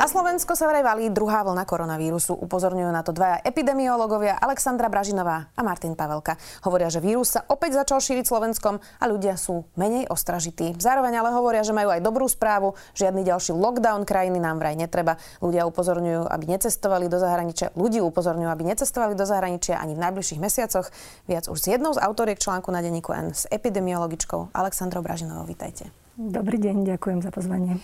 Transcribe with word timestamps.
Na 0.00 0.08
Slovensko 0.08 0.56
sa 0.56 0.64
vraj 0.64 0.80
valí 0.80 1.12
druhá 1.12 1.44
vlna 1.44 1.68
koronavírusu. 1.68 2.32
Upozorňujú 2.32 2.88
na 2.88 3.04
to 3.04 3.12
dvaja 3.12 3.44
epidemiológovia 3.44 4.32
Alexandra 4.32 4.88
Bražinová 4.88 5.52
a 5.52 5.60
Martin 5.60 5.92
Pavelka. 5.92 6.40
Hovoria, 6.64 6.88
že 6.88 7.04
vírus 7.04 7.36
sa 7.36 7.44
opäť 7.52 7.84
začal 7.84 8.00
šíriť 8.00 8.24
Slovenskom 8.24 8.80
a 8.80 9.04
ľudia 9.04 9.36
sú 9.36 9.68
menej 9.76 10.08
ostražití. 10.08 10.72
Zároveň 10.80 11.20
ale 11.20 11.36
hovoria, 11.36 11.60
že 11.60 11.76
majú 11.76 11.92
aj 11.92 12.00
dobrú 12.00 12.24
správu. 12.32 12.80
Žiadny 12.96 13.28
ďalší 13.28 13.52
lockdown 13.52 14.08
krajiny 14.08 14.40
nám 14.40 14.56
vraj 14.56 14.72
netreba. 14.72 15.20
Ľudia 15.44 15.68
upozorňujú, 15.68 16.32
aby 16.32 16.44
necestovali 16.48 17.04
do 17.04 17.20
zahraničia. 17.20 17.68
Ľudí 17.76 18.00
upozorňujú, 18.00 18.48
aby 18.48 18.72
necestovali 18.72 19.12
do 19.12 19.28
zahraničia 19.28 19.84
ani 19.84 19.92
v 19.92 20.00
najbližších 20.00 20.40
mesiacoch. 20.40 20.88
Viac 21.28 21.52
už 21.52 21.60
s 21.60 21.76
jednou 21.76 21.92
z 21.92 22.00
autoriek 22.00 22.40
článku 22.40 22.72
na 22.72 22.80
denníku 22.80 23.12
N 23.12 23.36
s 23.36 23.44
epidemiologičkou 23.52 24.56
Alexandrou 24.56 25.04
Bražinovou. 25.04 25.44
Vítajte. 25.44 25.92
Dobrý 26.16 26.56
deň, 26.56 26.88
ďakujem 26.88 27.20
za 27.20 27.28
pozvanie. 27.28 27.76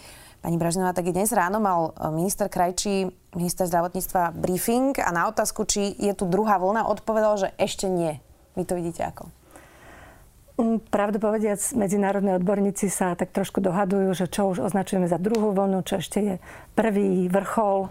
Pani 0.46 0.62
Bražinová, 0.62 0.94
tak 0.94 1.10
dnes 1.10 1.34
ráno 1.34 1.58
mal 1.58 1.90
e, 1.90 2.06
minister 2.14 2.46
Krajčí, 2.46 3.10
minister 3.34 3.66
zdravotníctva, 3.66 4.30
briefing 4.30 4.94
a 5.02 5.10
na 5.10 5.26
otázku, 5.26 5.66
či 5.66 5.90
je 5.98 6.14
tu 6.14 6.22
druhá 6.30 6.62
vlna, 6.62 6.86
odpovedal, 6.86 7.34
že 7.34 7.48
ešte 7.58 7.90
nie. 7.90 8.22
Vy 8.54 8.62
to 8.62 8.78
vidíte 8.78 9.10
ako? 9.10 9.26
Mm, 10.62 10.78
pravdu 10.86 11.18
povediac, 11.18 11.58
medzinárodní 11.74 12.38
odborníci 12.38 12.86
sa 12.86 13.18
tak 13.18 13.34
trošku 13.34 13.58
dohadujú, 13.58 14.14
že 14.14 14.30
čo 14.30 14.54
už 14.54 14.62
označujeme 14.62 15.10
za 15.10 15.18
druhú 15.18 15.50
vlnu, 15.50 15.82
čo 15.82 15.98
ešte 15.98 16.18
je 16.22 16.34
prvý 16.78 17.26
vrchol 17.26 17.90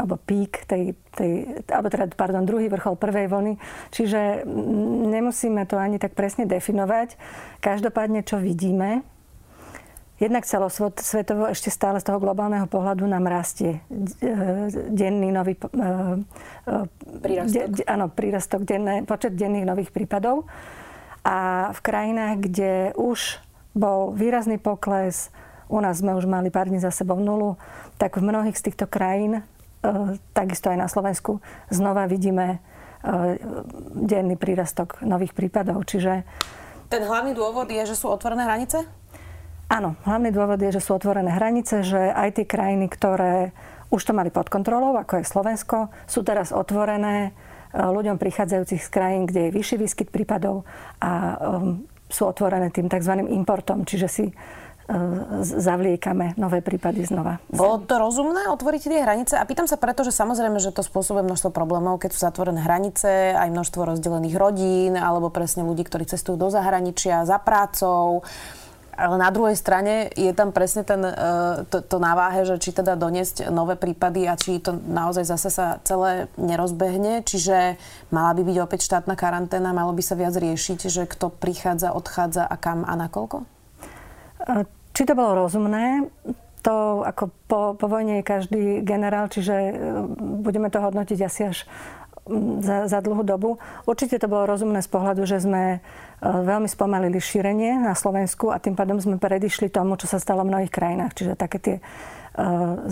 alebo 0.00 0.16
pík 0.16 0.64
tej, 0.64 0.96
tej, 1.12 1.60
alebo 1.68 1.92
teda, 1.92 2.08
pardon, 2.16 2.48
druhý 2.48 2.72
vrchol 2.72 2.96
prvej 2.96 3.28
vlny. 3.28 3.60
Čiže 3.92 4.48
mm, 4.48 5.04
nemusíme 5.04 5.68
to 5.68 5.76
ani 5.76 6.00
tak 6.00 6.16
presne 6.16 6.48
definovať. 6.48 7.20
Každopádne, 7.60 8.24
čo 8.24 8.40
vidíme, 8.40 9.04
Jednak 10.20 10.44
celosvetovo 10.44 11.48
ešte 11.48 11.72
stále 11.72 11.96
z 11.96 12.04
toho 12.04 12.20
globálneho 12.20 12.68
pohľadu 12.68 13.08
nám 13.08 13.24
rastie 13.24 13.80
e, 13.80 14.28
denný 14.92 15.32
nový 15.32 15.56
e, 15.56 15.64
e, 15.64 15.68
prírastok. 17.24 17.72
De, 17.72 17.82
áno, 17.88 18.12
prírastok, 18.12 18.60
denné, 18.68 19.00
počet 19.08 19.32
denných 19.32 19.64
nových 19.64 19.88
prípadov. 19.88 20.44
A 21.24 21.72
v 21.72 21.80
krajinách, 21.80 22.36
kde 22.36 22.72
už 23.00 23.40
bol 23.72 24.12
výrazný 24.12 24.60
pokles, 24.60 25.32
u 25.72 25.80
nás 25.80 26.04
sme 26.04 26.12
už 26.12 26.28
mali 26.28 26.52
pár 26.52 26.68
dní 26.68 26.84
za 26.84 26.92
sebou 26.92 27.16
nulu, 27.16 27.56
tak 27.96 28.20
v 28.20 28.28
mnohých 28.28 28.60
z 28.60 28.68
týchto 28.68 28.84
krajín, 28.92 29.40
takisto 30.36 30.68
aj 30.68 30.78
na 30.80 30.88
Slovensku, 30.90 31.40
znova 31.72 32.04
vidíme 32.10 32.58
denný 33.94 34.34
prírastok 34.34 35.00
nových 35.06 35.32
prípadov. 35.32 35.86
Čiže 35.86 36.26
ten 36.90 37.06
hlavný 37.06 37.38
dôvod 37.38 37.70
je, 37.70 37.86
že 37.86 37.94
sú 37.94 38.10
otvorené 38.10 38.42
hranice? 38.42 38.82
Áno, 39.70 39.94
hlavný 40.02 40.34
dôvod 40.34 40.58
je, 40.58 40.74
že 40.74 40.82
sú 40.82 40.98
otvorené 40.98 41.30
hranice, 41.30 41.86
že 41.86 42.10
aj 42.10 42.42
tie 42.42 42.46
krajiny, 42.50 42.90
ktoré 42.90 43.54
už 43.94 44.02
to 44.02 44.10
mali 44.10 44.34
pod 44.34 44.50
kontrolou, 44.50 44.98
ako 44.98 45.22
je 45.22 45.30
Slovensko, 45.30 45.94
sú 46.10 46.26
teraz 46.26 46.50
otvorené 46.50 47.30
e, 47.70 47.78
ľuďom 47.78 48.18
prichádzajúcich 48.18 48.82
z 48.82 48.90
krajín, 48.90 49.30
kde 49.30 49.46
je 49.46 49.54
vyšší 49.54 49.76
výskyt 49.78 50.08
prípadov 50.10 50.66
a 50.98 51.38
um, 51.38 51.86
sú 52.10 52.26
otvorené 52.26 52.74
tým 52.74 52.90
tzv. 52.90 53.22
importom, 53.30 53.86
čiže 53.86 54.08
si 54.10 54.26
uh, 54.26 54.34
zavliekame 55.46 56.34
nové 56.34 56.58
prípady 56.58 57.06
znova. 57.06 57.38
Bolo 57.46 57.86
to 57.86 57.94
rozumné 58.02 58.50
otvoriť 58.50 58.80
tie 58.90 59.06
hranice? 59.06 59.38
A 59.38 59.46
pýtam 59.46 59.70
sa 59.70 59.78
preto, 59.78 60.02
že 60.02 60.10
samozrejme, 60.10 60.58
že 60.58 60.74
to 60.74 60.82
spôsobuje 60.82 61.22
množstvo 61.22 61.54
problémov, 61.54 62.02
keď 62.02 62.10
sú 62.10 62.18
zatvorené 62.26 62.66
hranice, 62.66 63.38
aj 63.38 63.46
množstvo 63.54 63.94
rozdelených 63.94 64.34
rodín, 64.34 64.98
alebo 64.98 65.30
presne 65.30 65.62
ľudí, 65.62 65.86
ktorí 65.86 66.10
cestujú 66.10 66.34
do 66.34 66.50
zahraničia 66.50 67.22
za 67.22 67.38
prácou. 67.38 68.26
Ale 69.00 69.16
na 69.16 69.32
druhej 69.32 69.56
strane 69.56 70.12
je 70.12 70.28
tam 70.36 70.52
presne 70.52 70.84
ten, 70.84 71.00
e, 71.00 71.12
to, 71.72 71.80
to 71.80 71.96
náváhe, 71.96 72.44
že 72.44 72.60
či 72.60 72.76
teda 72.76 73.00
doniesť 73.00 73.48
nové 73.48 73.80
prípady 73.80 74.28
a 74.28 74.36
či 74.36 74.60
to 74.60 74.76
naozaj 74.76 75.24
zase 75.24 75.48
sa 75.48 75.80
celé 75.88 76.28
nerozbehne. 76.36 77.24
Čiže 77.24 77.80
mala 78.12 78.36
by 78.36 78.44
byť 78.44 78.56
opäť 78.60 78.80
štátna 78.84 79.16
karanténa, 79.16 79.72
malo 79.72 79.96
by 79.96 80.04
sa 80.04 80.20
viac 80.20 80.36
riešiť, 80.36 80.92
že 80.92 81.08
kto 81.08 81.32
prichádza, 81.32 81.96
odchádza 81.96 82.44
a 82.44 82.56
kam 82.60 82.84
a 82.84 82.92
nakoľko? 83.00 83.36
E, 83.40 84.68
či 84.92 85.02
to 85.08 85.16
bolo 85.16 85.48
rozumné? 85.48 86.04
To 86.60 87.00
ako 87.00 87.32
po, 87.48 87.60
po 87.80 87.86
vojne 87.88 88.20
je 88.20 88.28
každý 88.28 88.62
generál, 88.84 89.32
čiže 89.32 89.54
e, 89.56 89.72
budeme 90.44 90.68
to 90.68 90.76
hodnotiť 90.76 91.18
asi 91.24 91.40
až 91.48 91.58
za, 92.62 92.86
za 92.86 92.98
dlhú 93.02 93.26
dobu. 93.26 93.58
Určite 93.84 94.22
to 94.22 94.30
bolo 94.30 94.46
rozumné 94.46 94.80
z 94.80 94.90
pohľadu, 94.90 95.26
že 95.26 95.42
sme 95.42 95.82
E, 96.20 96.28
veľmi 96.28 96.68
spomalili 96.68 97.16
šírenie 97.16 97.80
na 97.80 97.96
Slovensku 97.96 98.52
a 98.52 98.60
tým 98.60 98.76
pádom 98.76 99.00
sme 99.00 99.16
predišli 99.16 99.72
tomu, 99.72 99.96
čo 99.96 100.04
sa 100.04 100.20
stalo 100.20 100.44
v 100.44 100.52
mnohých 100.52 100.72
krajinách. 100.72 101.16
Čiže 101.16 101.32
také 101.32 101.56
tie 101.56 101.76
e, 101.80 101.82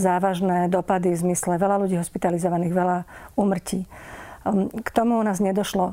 závažné 0.00 0.72
dopady 0.72 1.12
v 1.12 1.22
zmysle 1.28 1.60
veľa 1.60 1.76
ľudí 1.76 2.00
hospitalizovaných, 2.00 2.72
veľa 2.72 2.98
umrtí. 3.36 3.84
Ehm, 4.48 4.72
k 4.72 4.88
tomu 4.96 5.20
u 5.20 5.24
nás 5.24 5.44
nedošlo. 5.44 5.92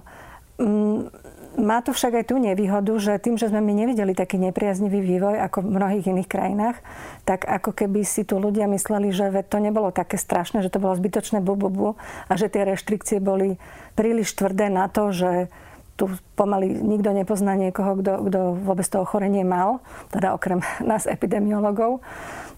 Má 1.56 1.80
to 1.80 1.96
však 1.96 2.20
aj 2.20 2.26
tú 2.32 2.36
nevýhodu, 2.36 2.92
že 3.00 3.16
tým, 3.16 3.40
že 3.40 3.48
sme 3.48 3.64
my 3.64 3.74
nevideli 3.86 4.12
taký 4.12 4.36
nepriaznivý 4.36 5.00
vývoj 5.00 5.40
ako 5.48 5.64
v 5.64 5.74
mnohých 5.80 6.06
iných 6.12 6.30
krajinách, 6.30 6.78
tak 7.24 7.48
ako 7.48 7.72
keby 7.72 8.04
si 8.04 8.28
tu 8.28 8.40
ľudia 8.40 8.68
mysleli, 8.68 9.16
že 9.16 9.32
to 9.48 9.64
nebolo 9.64 9.96
také 9.96 10.20
strašné, 10.20 10.60
že 10.60 10.72
to 10.72 10.84
bolo 10.84 11.00
zbytočné 11.00 11.40
bububu 11.40 11.96
a 12.28 12.34
že 12.36 12.52
tie 12.52 12.68
reštrikcie 12.68 13.24
boli 13.24 13.56
príliš 13.96 14.36
tvrdé 14.36 14.68
na 14.68 14.92
to, 14.92 15.16
že 15.16 15.48
tu 15.96 16.12
pomaly 16.36 16.76
nikto 16.76 17.16
nepozná 17.16 17.56
niekoho, 17.56 17.96
kto, 18.04 18.28
kto 18.28 18.40
vôbec 18.68 18.84
to 18.84 19.00
ochorenie 19.00 19.48
mal, 19.48 19.80
teda 20.12 20.36
okrem 20.36 20.60
nás 20.84 21.08
epidemiologov. 21.08 22.04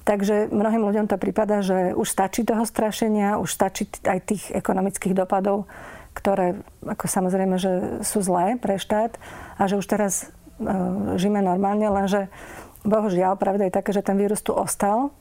Takže 0.08 0.48
mnohým 0.56 0.88
ľuďom 0.88 1.06
to 1.12 1.20
prípada, 1.20 1.60
že 1.60 1.92
už 1.92 2.08
stačí 2.08 2.48
toho 2.48 2.64
strašenia, 2.64 3.44
už 3.44 3.52
stačí 3.52 3.92
aj 4.08 4.20
tých 4.24 4.44
ekonomických 4.56 5.12
dopadov, 5.12 5.68
ktoré 6.18 6.58
ako 6.82 7.06
samozrejme, 7.06 7.56
že 7.62 8.02
sú 8.02 8.26
zlé 8.26 8.58
pre 8.58 8.82
štát 8.82 9.22
a 9.62 9.70
že 9.70 9.78
už 9.78 9.86
teraz 9.86 10.34
uh, 10.58 11.14
žijeme 11.22 11.46
normálne, 11.46 11.86
lenže 11.86 12.34
bohužiaľ 12.82 13.38
pravda 13.38 13.70
je 13.70 13.78
také, 13.78 13.94
že 13.94 14.02
ten 14.02 14.18
vírus 14.18 14.42
tu 14.42 14.58
ostal 14.58 15.14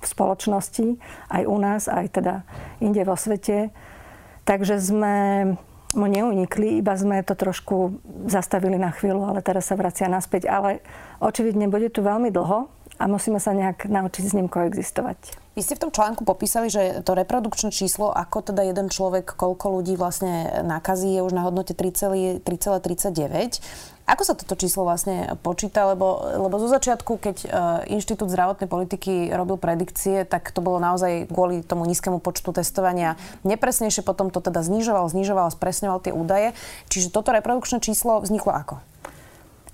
v 0.00 0.04
spoločnosti, 0.04 0.96
aj 1.28 1.42
u 1.44 1.56
nás, 1.60 1.88
aj 1.92 2.06
teda 2.08 2.34
inde 2.80 3.04
vo 3.04 3.18
svete. 3.18 3.68
Takže 4.46 4.78
sme 4.80 5.16
mu 5.96 6.06
neunikli, 6.06 6.80
iba 6.80 6.96
sme 6.96 7.24
to 7.24 7.36
trošku 7.36 8.00
zastavili 8.28 8.80
na 8.80 8.92
chvíľu, 8.92 9.28
ale 9.28 9.44
teraz 9.44 9.68
sa 9.68 9.76
vracia 9.76 10.08
naspäť. 10.08 10.48
Ale 10.48 10.80
očividne 11.20 11.68
bude 11.68 11.92
tu 11.92 12.00
veľmi 12.00 12.32
dlho 12.32 12.70
a 12.96 13.04
musíme 13.06 13.40
sa 13.40 13.52
nejak 13.52 13.88
naučiť 13.88 14.24
s 14.24 14.36
ním 14.36 14.48
koexistovať. 14.48 15.46
Vy 15.56 15.64
ste 15.64 15.72
v 15.80 15.88
tom 15.88 15.92
článku 15.92 16.20
popísali, 16.28 16.68
že 16.68 17.00
to 17.00 17.16
reprodukčné 17.16 17.72
číslo, 17.72 18.12
ako 18.12 18.44
teda 18.52 18.60
jeden 18.60 18.92
človek, 18.92 19.24
koľko 19.24 19.80
ľudí 19.80 19.96
vlastne 19.96 20.60
nakazí, 20.60 21.16
je 21.16 21.24
už 21.24 21.32
na 21.32 21.48
hodnote 21.48 21.72
3,39. 21.72 22.44
Ako 24.06 24.22
sa 24.22 24.36
toto 24.36 24.52
číslo 24.54 24.84
vlastne 24.84 25.34
počíta? 25.40 25.88
Lebo, 25.88 26.28
lebo 26.44 26.60
zo 26.60 26.68
začiatku, 26.68 27.18
keď 27.18 27.36
uh, 27.42 27.48
Inštitút 27.88 28.28
zdravotnej 28.28 28.68
politiky 28.68 29.32
robil 29.32 29.56
predikcie, 29.56 30.28
tak 30.28 30.52
to 30.52 30.60
bolo 30.60 30.76
naozaj 30.76 31.24
kvôli 31.32 31.64
tomu 31.64 31.88
nízkemu 31.88 32.20
počtu 32.20 32.52
testovania 32.52 33.16
nepresnejšie, 33.42 34.04
potom 34.04 34.28
to 34.28 34.44
teda 34.44 34.60
znižoval, 34.60 35.08
znižoval, 35.08 35.56
spresňoval 35.56 36.04
tie 36.04 36.12
údaje. 36.12 36.52
Čiže 36.92 37.10
toto 37.10 37.32
reprodukčné 37.32 37.80
číslo 37.80 38.20
vzniklo 38.20 38.52
ako? 38.52 38.74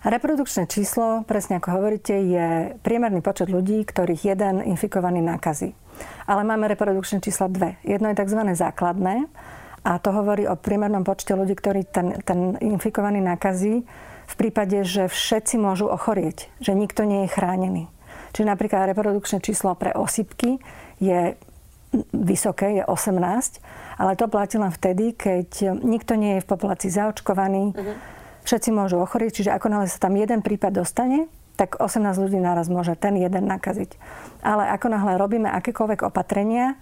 Reprodukčné 0.03 0.67
číslo, 0.67 1.23
presne 1.31 1.63
ako 1.63 1.79
hovoríte, 1.79 2.11
je 2.11 2.75
priemerný 2.83 3.23
počet 3.23 3.47
ľudí, 3.47 3.87
ktorých 3.87 4.35
jeden 4.35 4.59
infikovaný 4.67 5.23
nakazí. 5.23 5.79
Ale 6.27 6.43
máme 6.43 6.67
reprodukčné 6.67 7.23
čísla 7.23 7.47
dve. 7.47 7.79
Jedno 7.87 8.11
je 8.11 8.19
tzv. 8.19 8.43
základné 8.51 9.31
a 9.87 10.03
to 10.03 10.11
hovorí 10.11 10.51
o 10.51 10.59
priemernom 10.59 11.07
počte 11.07 11.39
ľudí, 11.39 11.55
ktorí 11.55 11.87
ten, 11.87 12.19
ten 12.27 12.59
infikovaný 12.59 13.23
nakazí 13.23 13.87
v 14.27 14.35
prípade, 14.35 14.83
že 14.83 15.07
všetci 15.07 15.63
môžu 15.63 15.87
ochorieť, 15.87 16.51
že 16.59 16.75
nikto 16.75 17.07
nie 17.07 17.31
je 17.31 17.35
chránený. 17.39 17.85
Čiže 18.35 18.51
napríklad 18.51 18.91
reprodukčné 18.91 19.39
číslo 19.39 19.79
pre 19.79 19.95
osýpky 19.95 20.59
je 20.99 21.39
vysoké, 22.11 22.75
je 22.75 22.83
18, 22.91 24.03
ale 24.03 24.19
to 24.19 24.27
platí 24.27 24.59
len 24.59 24.75
vtedy, 24.75 25.15
keď 25.15 25.79
nikto 25.79 26.19
nie 26.19 26.41
je 26.41 26.43
v 26.43 26.51
populácii 26.51 26.91
zaočkovaný, 26.91 27.71
uh-huh 27.71 28.22
všetci 28.45 28.71
môžu 28.75 29.01
ochorieť, 29.03 29.43
čiže 29.43 29.55
ako 29.55 29.67
náhle 29.71 29.89
sa 29.89 30.03
tam 30.03 30.19
jeden 30.19 30.43
prípad 30.43 30.83
dostane, 30.83 31.31
tak 31.57 31.79
18 31.79 32.17
ľudí 32.17 32.41
naraz 32.41 32.67
môže 32.73 32.97
ten 32.97 33.15
jeden 33.15 33.45
nakaziť. 33.47 33.95
Ale 34.43 34.67
ako 34.73 34.87
náhle 34.89 35.21
robíme 35.21 35.49
akékoľvek 35.53 36.09
opatrenia, 36.09 36.75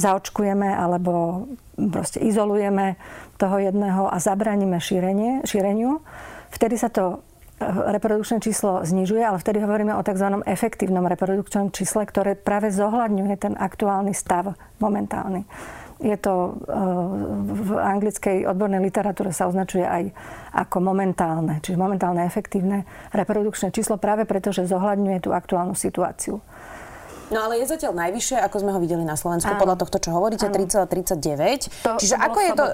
zaočkujeme 0.00 0.66
alebo 0.66 1.44
proste 1.76 2.20
izolujeme 2.20 2.96
toho 3.36 3.60
jedného 3.60 4.08
a 4.08 4.16
zabraníme 4.20 4.76
šírenie, 4.80 5.44
šíreniu, 5.48 6.00
vtedy 6.52 6.76
sa 6.76 6.88
to 6.92 7.24
reprodukčné 7.60 8.40
číslo 8.40 8.80
znižuje, 8.88 9.20
ale 9.20 9.36
vtedy 9.36 9.60
hovoríme 9.60 9.92
o 9.92 10.00
tzv. 10.00 10.40
efektívnom 10.48 11.04
reprodukčnom 11.04 11.68
čísle, 11.68 12.08
ktoré 12.08 12.32
práve 12.32 12.72
zohľadňuje 12.72 13.36
ten 13.36 13.52
aktuálny 13.52 14.16
stav 14.16 14.56
momentálny. 14.80 15.44
Je 16.00 16.16
to 16.16 16.56
v 17.44 17.70
anglickej 17.76 18.48
odbornej 18.48 18.80
literatúre 18.80 19.36
sa 19.36 19.52
označuje 19.52 19.84
aj 19.84 20.08
ako 20.56 20.80
momentálne, 20.80 21.60
čiže 21.60 21.76
momentálne 21.76 22.24
efektívne 22.24 22.88
reprodukčné 23.12 23.68
číslo 23.68 24.00
práve 24.00 24.24
preto, 24.24 24.48
že 24.48 24.64
zohľadňuje 24.64 25.18
tú 25.20 25.36
aktuálnu 25.36 25.76
situáciu. 25.76 26.40
No 27.30 27.46
ale 27.46 27.62
je 27.62 27.70
zatiaľ 27.70 27.94
najvyššie, 27.94 28.42
ako 28.42 28.56
sme 28.58 28.70
ho 28.74 28.80
videli 28.82 29.06
na 29.06 29.14
Slovensku, 29.14 29.54
Áno. 29.54 29.62
podľa 29.62 29.78
tohto, 29.78 30.02
čo 30.02 30.10
hovoríte, 30.10 30.50
3,39. 30.50 31.70
Čiže 32.02 32.18
ako 32.18 32.38
je 32.42 32.50
to, 32.58 32.64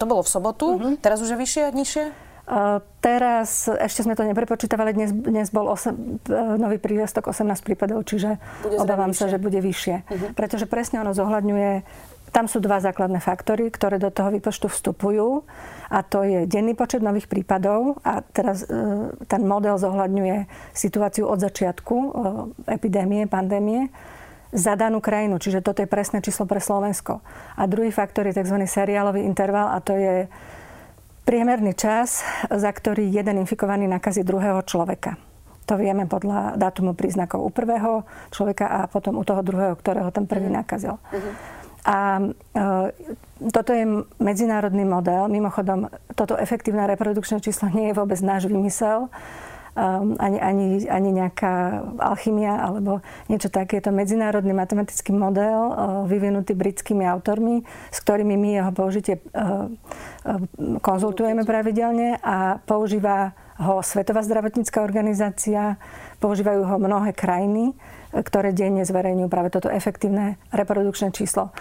to 0.00 0.04
bolo 0.08 0.24
v 0.24 0.30
sobotu, 0.32 0.66
uh-huh. 0.80 0.96
teraz 1.04 1.20
už 1.20 1.36
je 1.36 1.38
vyššie, 1.38 1.64
nižšie? 1.76 2.04
Uh, 2.50 2.82
teraz, 2.98 3.68
ešte 3.68 4.02
sme 4.02 4.16
to 4.16 4.24
neprepočítavali, 4.26 4.96
dnes, 4.96 5.12
dnes 5.12 5.52
bol 5.54 5.70
8, 5.70 5.76
uh, 5.76 6.56
e, 6.56 6.58
nový 6.58 6.82
prírastok 6.82 7.30
18 7.30 7.46
prípadov, 7.62 8.02
čiže 8.02 8.42
bude 8.64 8.74
obávam 8.80 9.14
sa, 9.14 9.30
že 9.30 9.38
bude 9.38 9.60
vyššie. 9.60 9.96
Uh-huh. 10.02 10.30
Pretože 10.34 10.66
presne 10.66 10.98
ono 11.04 11.14
zohľadňuje 11.14 11.72
tam 12.30 12.46
sú 12.46 12.62
dva 12.62 12.78
základné 12.78 13.18
faktory, 13.18 13.70
ktoré 13.74 13.98
do 13.98 14.10
toho 14.14 14.30
výpočtu 14.30 14.70
vstupujú 14.70 15.42
a 15.90 15.98
to 16.06 16.22
je 16.22 16.46
denný 16.46 16.78
počet 16.78 17.02
nových 17.02 17.26
prípadov 17.26 17.98
a 18.06 18.22
teraz 18.22 18.62
e, 18.62 18.70
ten 19.26 19.42
model 19.42 19.74
zohľadňuje 19.76 20.46
situáciu 20.70 21.26
od 21.26 21.42
začiatku 21.42 21.96
e, 21.98 22.08
epidémie, 22.70 23.26
pandémie 23.26 23.90
za 24.50 24.74
danú 24.74 24.98
krajinu, 24.98 25.38
čiže 25.38 25.62
toto 25.62 25.82
je 25.82 25.90
presné 25.90 26.22
číslo 26.22 26.46
pre 26.46 26.58
Slovensko. 26.58 27.22
A 27.54 27.66
druhý 27.70 27.94
faktor 27.94 28.26
je 28.26 28.38
tzv. 28.38 28.58
seriálový 28.66 29.22
interval 29.22 29.74
a 29.74 29.78
to 29.78 29.94
je 29.94 30.26
priemerný 31.22 31.78
čas, 31.78 32.26
za 32.50 32.70
ktorý 32.70 33.06
jeden 33.06 33.38
infikovaný 33.42 33.86
nakazí 33.86 34.26
druhého 34.26 34.62
človeka. 34.66 35.14
To 35.70 35.78
vieme 35.78 36.10
podľa 36.10 36.58
dátumu 36.58 36.98
príznakov 36.98 37.46
u 37.46 37.50
prvého 37.54 38.02
človeka 38.34 38.66
a 38.66 38.90
potom 38.90 39.14
u 39.14 39.22
toho 39.22 39.38
druhého, 39.38 39.78
ktorého 39.78 40.10
ten 40.10 40.26
prvý 40.26 40.50
mhm. 40.50 40.56
nakazil. 40.58 40.98
Uh-huh. 40.98 41.34
A 41.84 42.20
e, 42.20 42.28
toto 43.48 43.70
je 43.72 43.84
medzinárodný 44.20 44.84
model. 44.84 45.28
Mimochodom, 45.32 45.88
toto 46.12 46.36
efektívne 46.36 46.84
reprodukčné 46.84 47.40
číslo 47.40 47.72
nie 47.72 47.88
je 47.90 47.98
vôbec 47.98 48.20
náš 48.20 48.44
vymysel. 48.50 49.08
Um, 49.70 50.18
ani, 50.18 50.42
ani, 50.42 50.66
ani 50.90 51.10
nejaká 51.14 51.78
alchymia 52.02 52.58
alebo 52.58 53.06
niečo 53.30 53.54
také. 53.54 53.78
Je 53.78 53.86
to 53.86 53.94
medzinárodný 53.94 54.50
matematický 54.50 55.14
model 55.14 55.56
uh, 55.70 55.72
vyvinutý 56.10 56.58
britskými 56.58 57.06
autormi, 57.06 57.62
s 57.94 58.02
ktorými 58.02 58.34
my 58.34 58.48
jeho 58.60 58.72
použitie 58.74 59.22
konzultujeme 60.82 61.46
pravidelne 61.46 62.18
a 62.18 62.58
používa 62.66 63.30
ho 63.60 63.84
Svetová 63.84 64.24
zdravotnícká 64.24 64.80
organizácia, 64.80 65.76
používajú 66.18 66.64
ho 66.64 66.76
mnohé 66.80 67.12
krajiny 67.12 67.76
ktoré 68.10 68.50
denne 68.50 68.82
zverejňujú 68.82 69.28
práve 69.30 69.48
toto 69.54 69.70
efektívne 69.70 70.38
reprodukčné 70.50 71.14
číslo. 71.14 71.54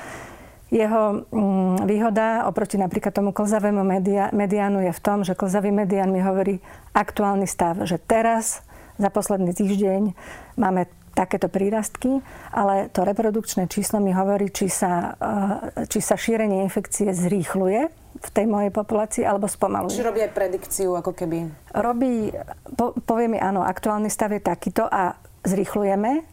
Jeho 0.70 1.26
mm, 1.34 1.90
výhoda 1.90 2.46
oproti 2.46 2.78
napríklad 2.78 3.10
tomu 3.10 3.34
klzavému 3.34 3.82
media, 3.82 4.30
mediánu 4.30 4.86
je 4.86 4.94
v 4.94 5.02
tom, 5.02 5.26
že 5.26 5.34
klzavý 5.34 5.74
medián 5.74 6.14
mi 6.14 6.22
hovorí 6.22 6.62
aktuálny 6.94 7.50
stav, 7.50 7.82
že 7.90 7.98
teraz 7.98 8.62
za 9.02 9.10
posledný 9.10 9.58
týždeň 9.58 10.14
máme 10.62 10.86
takéto 11.18 11.50
prírastky, 11.50 12.22
ale 12.54 12.88
to 12.94 13.02
reprodukčné 13.02 13.66
číslo 13.66 13.98
mi 13.98 14.14
hovorí, 14.14 14.54
či 14.54 14.70
sa, 14.70 15.18
eh, 15.18 15.90
či 15.90 16.00
sa 16.06 16.14
šírenie 16.14 16.62
infekcie 16.62 17.12
zrýchluje 17.18 17.90
v 18.20 18.30
tej 18.30 18.46
mojej 18.46 18.70
populácii 18.70 19.24
alebo 19.26 19.50
spomaluje. 19.50 19.96
Či 19.96 20.06
robí 20.06 20.22
aj 20.22 20.32
predikciu, 20.38 20.94
ako 20.96 21.18
keby? 21.18 21.50
Robí, 21.74 22.30
po, 22.78 22.94
povie 23.04 23.26
mi 23.26 23.40
áno, 23.42 23.66
aktuálny 23.66 24.12
stav 24.12 24.32
je 24.38 24.42
takýto 24.44 24.86
a 24.86 25.18
zrýchlujeme, 25.44 26.24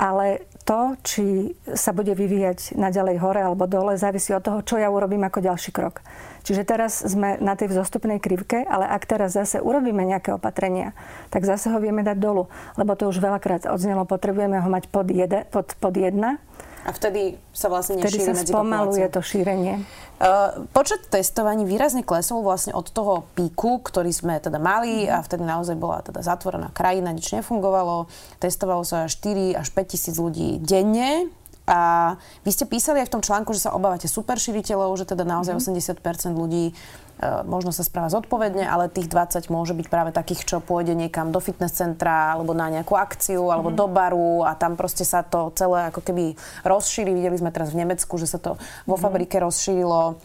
ale 0.00 0.46
to, 0.62 0.94
či 1.02 1.56
sa 1.74 1.90
bude 1.90 2.14
vyvíjať 2.14 2.78
naďalej 2.78 3.16
hore 3.18 3.40
alebo 3.42 3.66
dole, 3.66 3.98
závisí 3.98 4.30
od 4.30 4.46
toho, 4.46 4.62
čo 4.62 4.78
ja 4.78 4.88
urobím 4.88 5.26
ako 5.26 5.42
ďalší 5.42 5.74
krok. 5.74 6.00
Čiže 6.42 6.66
teraz 6.66 7.02
sme 7.02 7.38
na 7.38 7.54
tej 7.54 7.70
vzostupnej 7.70 8.18
krivke, 8.18 8.66
ale 8.66 8.86
ak 8.86 9.06
teraz 9.06 9.34
zase 9.34 9.62
urobíme 9.62 10.02
nejaké 10.02 10.34
opatrenia, 10.34 10.90
tak 11.30 11.46
zase 11.46 11.70
ho 11.70 11.78
vieme 11.78 12.02
dať 12.02 12.18
dolu. 12.18 12.50
Lebo 12.74 12.98
to 12.98 13.10
už 13.10 13.22
veľakrát 13.22 13.66
odznelo, 13.70 14.06
potrebujeme 14.06 14.58
ho 14.58 14.68
mať 14.70 14.90
pod, 14.90 15.06
jede, 15.10 15.46
pod, 15.54 15.74
pod 15.78 15.94
jedna 15.94 16.42
a 16.82 16.90
vtedy 16.90 17.38
sa 17.54 17.70
vlastne 17.70 17.98
nešíri 17.98 18.26
Vtedy 18.26 18.26
sa 18.26 18.34
spomaluje 18.42 19.06
to 19.10 19.22
šírenie. 19.22 19.82
Uh, 20.22 20.66
počet 20.70 21.02
testovaní 21.10 21.66
výrazne 21.66 22.06
klesol 22.06 22.46
vlastne 22.46 22.70
od 22.78 22.86
toho 22.94 23.26
píku, 23.34 23.82
ktorý 23.82 24.14
sme 24.14 24.38
teda 24.38 24.62
mali 24.62 25.10
a 25.10 25.18
vtedy 25.18 25.42
naozaj 25.42 25.74
bola 25.74 25.98
teda 26.02 26.22
zatvorená 26.22 26.70
krajina, 26.70 27.10
nič 27.10 27.34
nefungovalo. 27.34 28.06
Testovalo 28.38 28.86
sa 28.86 29.10
4 29.10 29.58
až 29.58 29.68
5 29.74 29.92
tisíc 29.92 30.14
ľudí 30.18 30.62
denne. 30.62 31.26
A 31.72 32.14
vy 32.44 32.52
ste 32.52 32.68
písali 32.68 33.00
aj 33.00 33.08
v 33.08 33.14
tom 33.16 33.22
článku, 33.24 33.56
že 33.56 33.64
sa 33.64 33.72
obávate 33.72 34.04
superšíriteľov, 34.04 34.92
že 35.00 35.08
teda 35.08 35.24
naozaj 35.24 35.56
mm. 35.56 35.96
80% 35.96 36.36
ľudí 36.36 36.76
E, 37.22 37.46
možno 37.46 37.70
sa 37.70 37.86
správa 37.86 38.10
zodpovedne, 38.10 38.66
ale 38.66 38.90
tých 38.90 39.06
20 39.06 39.46
môže 39.46 39.78
byť 39.78 39.86
práve 39.86 40.10
takých, 40.10 40.42
čo 40.42 40.56
pôjde 40.58 40.98
niekam 40.98 41.30
do 41.30 41.38
fitness 41.38 41.78
centra 41.78 42.34
alebo 42.34 42.50
na 42.50 42.66
nejakú 42.66 42.98
akciu 42.98 43.46
alebo 43.54 43.70
mm. 43.70 43.76
do 43.78 43.86
baru 43.86 44.42
a 44.42 44.58
tam 44.58 44.74
proste 44.74 45.06
sa 45.06 45.22
to 45.22 45.54
celé 45.54 45.94
ako 45.94 46.02
keby 46.02 46.34
rozšíri. 46.66 47.14
Videli 47.14 47.38
sme 47.38 47.54
teraz 47.54 47.70
v 47.70 47.86
Nemecku, 47.86 48.18
že 48.18 48.26
sa 48.26 48.42
to 48.42 48.58
vo 48.90 48.98
mm. 48.98 49.02
fabrike 49.06 49.38
rozšírilo 49.38 50.18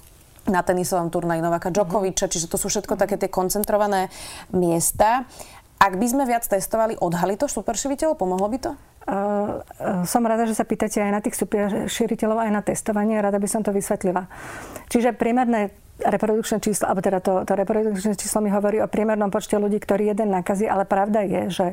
na 0.49 0.63
tenisovom 0.65 1.13
turnaji 1.13 1.43
Novaka 1.45 1.69
Djokoviča, 1.69 2.25
mm. 2.25 2.31
čiže 2.33 2.49
to 2.49 2.57
sú 2.57 2.65
všetko 2.65 2.97
také 2.97 3.21
tie 3.21 3.29
koncentrované 3.29 4.09
miesta. 4.49 5.29
Ak 5.77 6.01
by 6.01 6.07
sme 6.09 6.25
viac 6.25 6.49
testovali, 6.49 6.97
odhali 6.97 7.37
to 7.37 7.45
superšíriteľov? 7.45 8.17
Pomohlo 8.17 8.49
by 8.49 8.57
to? 8.57 8.71
Uh, 9.07 9.63
som 10.03 10.19
rada, 10.27 10.43
že 10.43 10.51
sa 10.51 10.67
pýtate 10.67 10.99
aj 10.99 11.11
na 11.15 11.23
tých 11.23 11.39
superšíriteľov, 11.39 12.43
aj 12.43 12.51
na 12.51 12.59
testovanie. 12.59 13.23
Rada 13.23 13.39
by 13.39 13.47
som 13.47 13.63
to 13.63 13.71
vysvetlila. 13.71 14.27
Čiže 14.91 15.15
priemerné 15.15 15.71
reprodukčné 15.97 16.61
číslo, 16.61 16.85
alebo 16.85 17.01
teda 17.01 17.17
to, 17.25 17.41
to 17.41 17.57
reprodukčné 17.57 18.13
číslo 18.13 18.37
mi 18.45 18.53
hovorí 18.53 18.77
o 18.77 18.91
priemernom 18.91 19.33
počte 19.33 19.57
ľudí, 19.57 19.81
ktorí 19.81 20.13
jeden 20.13 20.29
nakazí, 20.29 20.69
ale 20.69 20.85
pravda 20.85 21.25
je, 21.25 21.41
že 21.49 21.67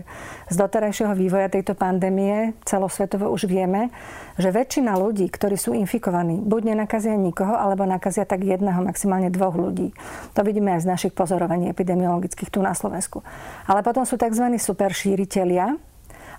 z 0.49 0.55
doterajšieho 0.57 1.13
vývoja 1.13 1.53
tejto 1.53 1.77
pandémie 1.77 2.57
celosvetovo 2.65 3.29
už 3.29 3.45
vieme, 3.45 3.93
že 4.41 4.49
väčšina 4.49 4.97
ľudí, 4.97 5.29
ktorí 5.29 5.61
sú 5.61 5.77
infikovaní, 5.77 6.41
buď 6.41 6.73
nenakazia 6.73 7.13
nikoho, 7.21 7.53
alebo 7.53 7.85
nakazia 7.85 8.25
tak 8.25 8.49
jedného, 8.49 8.81
maximálne 8.81 9.29
dvoch 9.29 9.61
ľudí. 9.61 9.93
To 10.33 10.41
vidíme 10.41 10.73
aj 10.73 10.89
z 10.89 10.91
našich 10.91 11.13
pozorovaní 11.13 11.69
epidemiologických 11.69 12.49
tu 12.49 12.65
na 12.65 12.73
Slovensku. 12.73 13.21
Ale 13.69 13.85
potom 13.85 14.09
sú 14.09 14.17
tzv. 14.17 14.57
superšíritelia, 14.57 15.77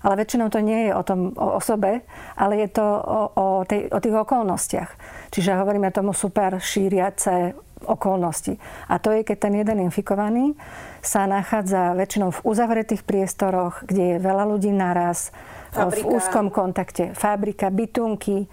ale 0.06 0.22
väčšinou 0.22 0.46
to 0.54 0.62
nie 0.62 0.86
je 0.86 0.92
o 0.94 1.02
tom 1.02 1.34
o 1.34 1.58
osobe, 1.58 2.06
ale 2.38 2.62
je 2.62 2.68
to 2.70 2.86
o, 2.86 3.20
o, 3.34 3.46
tej, 3.66 3.90
o 3.90 3.98
tých 3.98 4.14
okolnostiach. 4.14 4.90
Čiže 5.34 5.58
hovoríme 5.58 5.90
tomu 5.90 6.14
super 6.14 6.62
šíriace 6.62 7.58
okolnosti. 7.84 8.56
A 8.88 9.02
to 9.02 9.12
je, 9.12 9.26
keď 9.26 9.36
ten 9.50 9.54
jeden 9.58 9.78
infikovaný 9.84 10.56
sa 11.02 11.28
nachádza 11.28 11.92
väčšinou 11.92 12.32
v 12.32 12.40
uzavretých 12.46 13.04
priestoroch, 13.04 13.84
kde 13.84 14.16
je 14.16 14.22
veľa 14.22 14.48
ľudí 14.48 14.72
naraz, 14.72 15.34
Fabrika. 15.76 16.08
v 16.08 16.16
úzkom 16.16 16.46
kontakte. 16.48 17.12
Fabrika, 17.12 17.68
bytunky 17.68 18.36
e, 18.40 18.46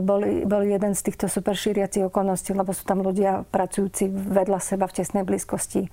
boli, 0.00 0.48
boli 0.48 0.72
jeden 0.72 0.96
z 0.96 1.04
týchto 1.04 1.28
super 1.28 1.52
šíriacich 1.52 2.08
okolností, 2.08 2.56
lebo 2.56 2.72
sú 2.72 2.88
tam 2.88 3.04
ľudia 3.04 3.44
pracujúci 3.52 4.08
vedľa 4.08 4.58
seba 4.62 4.88
v 4.88 4.96
tesnej 4.96 5.24
blízkosti. 5.26 5.92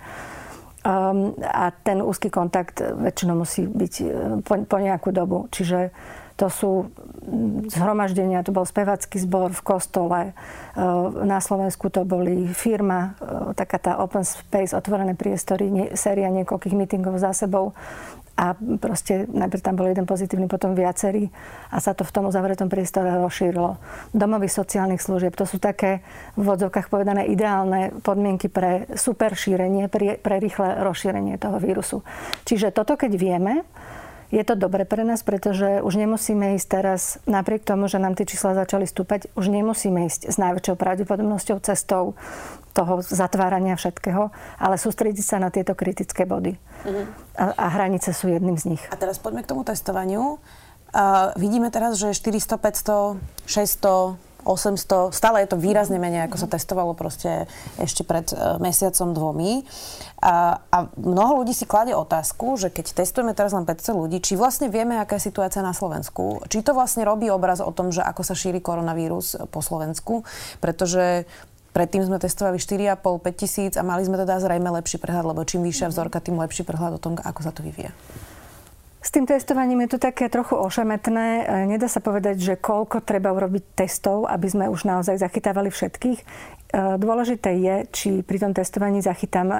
Um, 0.80 1.36
a 1.44 1.76
ten 1.76 2.00
úzky 2.00 2.32
kontakt 2.32 2.80
väčšinou 2.80 3.44
musí 3.44 3.68
byť 3.68 3.94
e, 4.00 4.06
po, 4.48 4.56
po 4.64 4.78
nejakú 4.80 5.12
dobu. 5.12 5.52
Čiže 5.52 5.92
to 6.40 6.48
sú 6.48 6.72
mm, 6.88 7.68
zhromaždenia, 7.68 8.48
to 8.48 8.56
bol 8.56 8.64
spevacký 8.64 9.20
zbor 9.20 9.52
v 9.52 9.60
kostole. 9.60 10.22
E, 10.32 10.34
na 11.28 11.44
Slovensku 11.44 11.92
to 11.92 12.08
boli 12.08 12.48
firma, 12.56 13.20
e, 13.20 13.52
taká 13.60 13.76
tá 13.76 13.92
open 14.00 14.24
space, 14.24 14.72
otvorené 14.72 15.20
priestory, 15.20 15.92
séria 16.00 16.32
niekoľkých 16.32 16.80
mítingov 16.80 17.20
za 17.20 17.36
sebou. 17.36 17.76
A 18.40 18.56
proste 18.80 19.28
najprv 19.28 19.60
tam 19.60 19.76
bol 19.76 19.92
jeden 19.92 20.08
pozitívny, 20.08 20.48
potom 20.48 20.72
viacerí 20.72 21.28
a 21.76 21.84
sa 21.84 21.92
to 21.92 22.08
v 22.08 22.14
tom 22.16 22.32
uzavretom 22.32 22.72
priestore 22.72 23.12
rozšírilo. 23.12 23.76
Domovy 24.16 24.48
sociálnych 24.48 25.04
služieb, 25.04 25.36
to 25.36 25.44
sú 25.44 25.60
také 25.60 26.00
v 26.40 26.48
vodzovkách 26.48 26.88
povedané 26.88 27.28
ideálne 27.28 27.92
podmienky 28.00 28.48
pre 28.48 28.88
super 28.96 29.36
šírenie, 29.36 29.92
pre, 29.92 30.16
pre 30.16 30.40
rýchle 30.40 30.80
rozšírenie 30.88 31.36
toho 31.36 31.60
vírusu. 31.60 32.00
Čiže 32.48 32.72
toto 32.72 32.96
keď 32.96 33.12
vieme, 33.20 33.68
je 34.30 34.44
to 34.46 34.54
dobre 34.54 34.86
pre 34.86 35.02
nás, 35.02 35.26
pretože 35.26 35.82
už 35.82 35.94
nemusíme 35.98 36.54
ísť 36.54 36.68
teraz, 36.70 37.02
napriek 37.26 37.66
tomu, 37.66 37.90
že 37.90 37.98
nám 37.98 38.14
tie 38.14 38.30
čísla 38.30 38.54
začali 38.54 38.86
stúpať, 38.86 39.34
už 39.34 39.50
nemusíme 39.50 40.06
ísť 40.06 40.30
s 40.30 40.38
najväčšou 40.38 40.78
pravdepodobnosťou 40.78 41.58
cestou 41.66 42.14
toho 42.78 43.02
zatvárania 43.02 43.74
všetkého, 43.74 44.30
ale 44.62 44.78
sústrediť 44.78 45.26
sa 45.26 45.38
na 45.42 45.50
tieto 45.50 45.74
kritické 45.74 46.30
body. 46.30 46.54
Uh-huh. 46.56 47.06
A, 47.42 47.58
a 47.58 47.66
hranice 47.74 48.14
sú 48.14 48.30
jedným 48.30 48.56
z 48.62 48.78
nich. 48.78 48.84
A 48.94 48.96
teraz 48.96 49.18
poďme 49.18 49.42
k 49.42 49.50
tomu 49.50 49.66
testovaniu. 49.66 50.38
Uh, 50.90 51.34
vidíme 51.38 51.74
teraz, 51.74 51.98
že 51.98 52.14
400, 52.14 52.62
500, 52.62 53.18
600 53.50 54.29
800, 54.48 55.12
stále 55.12 55.44
je 55.44 55.52
to 55.52 55.58
výrazne 55.60 56.00
menej, 56.00 56.28
ako 56.28 56.38
sa 56.40 56.48
testovalo 56.48 56.96
proste 56.96 57.46
ešte 57.80 58.08
pred 58.08 58.30
uh, 58.32 58.56
mesiacom 58.62 59.12
dvomi. 59.12 59.64
A, 60.20 60.60
a 60.60 60.78
mnoho 61.00 61.44
ľudí 61.44 61.56
si 61.56 61.64
kladie 61.64 61.96
otázku, 61.96 62.60
že 62.60 62.68
keď 62.68 63.04
testujeme 63.04 63.32
teraz 63.32 63.56
len 63.56 63.64
500 63.64 63.96
ľudí, 63.96 64.18
či 64.20 64.36
vlastne 64.36 64.68
vieme, 64.68 65.00
aká 65.00 65.20
je 65.20 65.32
situácia 65.32 65.64
na 65.64 65.72
Slovensku. 65.72 66.44
Či 66.52 66.64
to 66.64 66.76
vlastne 66.76 67.08
robí 67.08 67.32
obraz 67.32 67.64
o 67.64 67.72
tom, 67.72 67.92
že 67.92 68.04
ako 68.04 68.22
sa 68.24 68.36
šíri 68.36 68.60
koronavírus 68.60 69.40
po 69.52 69.64
Slovensku, 69.64 70.28
pretože 70.60 71.28
Predtým 71.70 72.02
sme 72.02 72.18
testovali 72.18 72.58
4,5-5 72.58 73.30
tisíc 73.38 73.74
a 73.78 73.86
mali 73.86 74.02
sme 74.02 74.18
teda 74.18 74.42
zrejme 74.42 74.74
lepší 74.82 74.98
prehľad, 74.98 75.32
lebo 75.32 75.46
čím 75.46 75.62
vyššia 75.62 75.94
vzorka, 75.94 76.18
tým 76.18 76.42
lepší 76.42 76.66
prehľad 76.66 76.98
o 76.98 77.00
tom, 77.02 77.14
ako 77.22 77.40
sa 77.46 77.54
to 77.54 77.62
vyvíja. 77.62 77.94
S 79.00 79.16
tým 79.16 79.24
testovaním 79.24 79.88
je 79.88 79.96
to 79.96 80.00
také 80.12 80.28
trochu 80.28 80.60
ošemetné. 80.60 81.28
E, 81.28 81.44
nedá 81.72 81.88
sa 81.88 82.04
povedať, 82.04 82.36
že 82.36 82.60
koľko 82.60 83.00
treba 83.00 83.32
urobiť 83.32 83.80
testov, 83.80 84.28
aby 84.28 84.48
sme 84.52 84.66
už 84.68 84.84
naozaj 84.84 85.16
zachytávali 85.24 85.72
všetkých. 85.72 86.20
E, 86.20 86.26
dôležité 87.00 87.56
je, 87.64 87.76
či 87.96 88.10
pri 88.28 88.44
tom 88.44 88.52
testovaní 88.52 89.00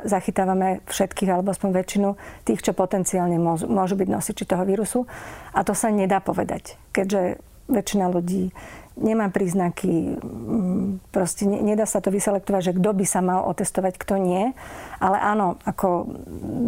zachytávame 0.04 0.84
všetkých 0.92 1.30
alebo 1.32 1.56
aspoň 1.56 1.70
väčšinu 1.72 2.10
tých, 2.44 2.60
čo 2.68 2.76
potenciálne 2.76 3.40
môžu 3.64 3.96
byť 3.96 4.10
nosiči 4.12 4.44
toho 4.44 4.68
vírusu. 4.68 5.08
A 5.56 5.64
to 5.64 5.72
sa 5.72 5.88
nedá 5.88 6.20
povedať, 6.20 6.76
keďže 6.92 7.40
väčšina 7.70 8.10
ľudí 8.10 8.52
nemá 9.00 9.32
príznaky, 9.32 10.20
mm, 10.20 11.08
proste 11.10 11.48
nedá 11.48 11.88
sa 11.88 12.04
to 12.04 12.12
vyselektovať, 12.12 12.62
že 12.72 12.76
kto 12.76 12.92
by 12.92 13.06
sa 13.08 13.24
mal 13.24 13.48
otestovať, 13.48 13.96
kto 13.96 14.20
nie. 14.20 14.52
Ale 15.00 15.18
áno, 15.18 15.56
ako 15.64 16.12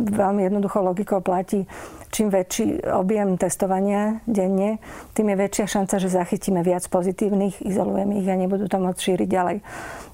veľmi 0.07 0.47
jednoducho 0.47 0.79
logikou 0.79 1.19
platí, 1.19 1.67
čím 2.11 2.31
väčší 2.31 2.87
objem 2.87 3.35
testovania 3.35 4.23
denne, 4.23 4.79
tým 5.11 5.35
je 5.35 5.37
väčšia 5.37 5.65
šanca, 5.67 5.95
že 5.99 6.09
zachytíme 6.11 6.63
viac 6.63 6.87
pozitívnych, 6.87 7.63
izolujeme 7.67 8.23
ich 8.23 8.31
a 8.31 8.39
nebudú 8.39 8.71
to 8.71 8.79
môcť 8.79 8.99
šíriť 8.99 9.27
ďalej. 9.27 9.57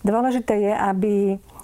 Dôležité 0.01 0.53
je, 0.57 0.73
aby 0.73 1.13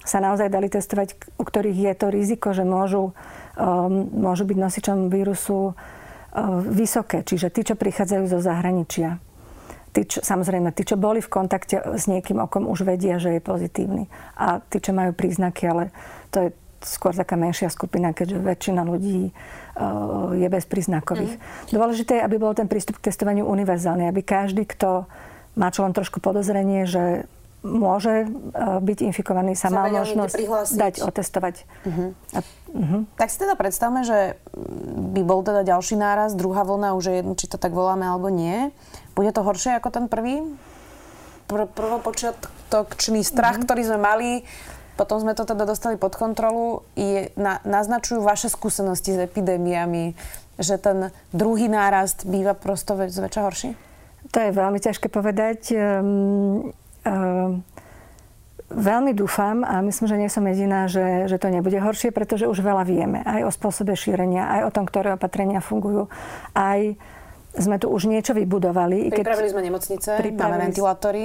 sa 0.04 0.20
naozaj 0.20 0.52
dali 0.52 0.68
testovať, 0.68 1.16
u 1.40 1.44
ktorých 1.48 1.80
je 1.80 1.94
to 1.96 2.08
riziko, 2.12 2.52
že 2.52 2.68
môžu, 2.68 3.16
um, 3.56 4.06
môžu 4.12 4.44
byť 4.44 4.58
nosičom 4.60 4.98
vírusu 5.08 5.74
vysoké. 6.74 7.22
Čiže 7.22 7.54
tí, 7.54 7.62
čo 7.62 7.78
prichádzajú 7.78 8.26
zo 8.26 8.40
zahraničia 8.42 9.22
tí, 9.94 10.10
čo, 10.10 10.20
samozrejme, 10.26 10.74
tí, 10.74 10.84
čo 10.84 10.98
boli 10.98 11.22
v 11.22 11.30
kontakte 11.30 11.78
s 11.78 12.10
niekým, 12.10 12.42
o 12.42 12.50
kom 12.50 12.66
už 12.66 12.84
vedia, 12.84 13.22
že 13.22 13.38
je 13.38 13.42
pozitívny. 13.46 14.10
A 14.36 14.60
tí, 14.60 14.82
čo 14.82 14.92
majú 14.92 15.14
príznaky, 15.14 15.64
ale 15.70 15.84
to 16.34 16.50
je 16.50 16.50
skôr 16.84 17.16
taká 17.16 17.40
menšia 17.40 17.72
skupina, 17.72 18.12
keďže 18.12 18.44
väčšina 18.44 18.82
ľudí 18.84 19.32
uh, 19.32 20.36
je 20.36 20.48
bezpríznakových. 20.52 21.40
Mm. 21.40 21.42
Dôležité 21.72 22.20
je, 22.20 22.26
aby 22.26 22.36
bol 22.42 22.52
ten 22.58 22.68
prístup 22.68 23.00
k 23.00 23.08
testovaniu 23.08 23.48
univerzálny, 23.48 24.10
aby 24.10 24.26
každý, 24.26 24.68
kto 24.68 25.08
má 25.56 25.70
čo 25.72 25.86
len 25.86 25.96
trošku 25.96 26.20
podozrenie, 26.20 26.90
že 26.90 27.30
môže 27.64 28.28
uh, 28.28 28.84
byť 28.84 29.08
infikovaný, 29.08 29.56
sa, 29.56 29.72
mal 29.72 29.88
možnosť 29.88 30.36
dať 30.76 30.94
otestovať. 31.00 31.64
Uh-huh. 31.88 32.12
A, 32.36 32.40
uh-huh. 32.76 33.02
Tak 33.16 33.32
si 33.32 33.40
teda 33.40 33.56
predstavme, 33.56 34.04
že 34.04 34.36
by 35.16 35.22
bol 35.24 35.42
teda 35.48 35.64
ďalší 35.64 35.96
náraz, 35.96 36.36
druhá 36.36 36.68
vlna, 36.68 36.94
už 37.00 37.04
je 37.08 37.16
jedno, 37.24 37.34
či 37.40 37.48
to 37.48 37.56
tak 37.56 37.72
voláme 37.72 38.04
alebo 38.04 38.28
nie. 38.28 38.70
Bude 39.16 39.32
to 39.32 39.48
horšie 39.48 39.80
ako 39.80 39.90
ten 39.96 40.06
prvý? 40.12 40.44
Pr- 41.48 41.72
prvopočiatočný 41.72 43.24
strach, 43.24 43.58
mm-hmm. 43.58 43.68
ktorý 43.68 43.82
sme 43.88 44.00
mali, 44.00 44.30
potom 45.00 45.18
sme 45.24 45.34
to 45.34 45.48
teda 45.48 45.64
dostali 45.66 45.96
pod 45.98 46.20
kontrolu. 46.20 46.86
Je, 47.00 47.34
na, 47.40 47.64
naznačujú 47.66 48.22
vaše 48.22 48.52
skúsenosti 48.52 49.16
s 49.16 49.24
epidémiami, 49.24 50.14
že 50.60 50.78
ten 50.78 51.10
druhý 51.34 51.66
nárast 51.72 52.30
býva 52.30 52.54
prosto 52.54 52.94
väč, 52.94 53.16
zväčša 53.16 53.42
horší? 53.42 53.70
To 54.32 54.38
je 54.40 54.52
veľmi 54.54 54.80
ťažké 54.80 55.10
povedať. 55.10 55.74
Um, 55.74 56.72
veľmi 58.74 59.12
dúfam 59.14 59.62
a 59.62 59.80
myslím, 59.86 60.08
že 60.10 60.20
nie 60.20 60.30
som 60.32 60.44
jediná, 60.48 60.90
že, 60.90 61.30
že 61.30 61.38
to 61.38 61.54
nebude 61.54 61.78
horšie, 61.78 62.10
pretože 62.10 62.50
už 62.50 62.60
veľa 62.66 62.84
vieme. 62.88 63.22
Aj 63.22 63.46
o 63.46 63.52
spôsobe 63.54 63.94
šírenia, 63.94 64.50
aj 64.60 64.62
o 64.68 64.74
tom, 64.74 64.84
ktoré 64.90 65.14
opatrenia 65.14 65.62
fungujú, 65.62 66.10
aj 66.58 66.98
sme 67.54 67.78
tu 67.78 67.94
už 67.94 68.10
niečo 68.10 68.34
vybudovali. 68.34 69.14
Pripravili 69.14 69.48
keď... 69.50 69.54
sme 69.54 69.62
nemocnice, 69.62 70.10
pripravili... 70.18 70.42
máme 70.42 70.58
ventilátory. 70.74 71.24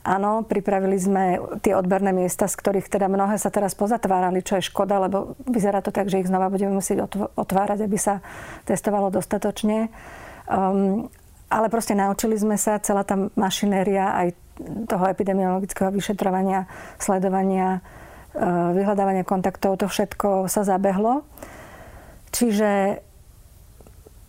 Áno, 0.00 0.48
pripravili 0.48 0.96
sme 0.96 1.24
tie 1.60 1.76
odberné 1.76 2.16
miesta, 2.16 2.48
z 2.48 2.56
ktorých 2.56 2.88
teda 2.88 3.04
mnohé 3.04 3.36
sa 3.36 3.52
teraz 3.52 3.76
pozatvárali, 3.76 4.40
čo 4.40 4.56
je 4.56 4.72
škoda, 4.72 4.96
lebo 4.96 5.36
vyzerá 5.44 5.84
to 5.84 5.92
tak, 5.92 6.08
že 6.08 6.24
ich 6.24 6.28
znova 6.28 6.48
budeme 6.48 6.72
musieť 6.72 7.04
otvárať, 7.36 7.84
aby 7.84 7.98
sa 8.00 8.24
testovalo 8.64 9.12
dostatočne. 9.12 9.92
Um, 10.48 11.12
ale 11.52 11.68
proste 11.68 11.92
naučili 11.92 12.40
sme 12.40 12.56
sa, 12.56 12.80
celá 12.80 13.04
tá 13.04 13.28
mašinéria 13.36 14.16
aj 14.24 14.32
toho 14.88 15.04
epidemiologického 15.08 15.92
vyšetrovania, 15.92 16.68
sledovania, 17.00 17.80
uh, 17.80 18.70
vyhľadávania 18.76 19.24
kontaktov, 19.24 19.80
to 19.80 19.86
všetko 19.88 20.46
sa 20.46 20.62
zabehlo. 20.62 21.24
Čiže 22.30 23.02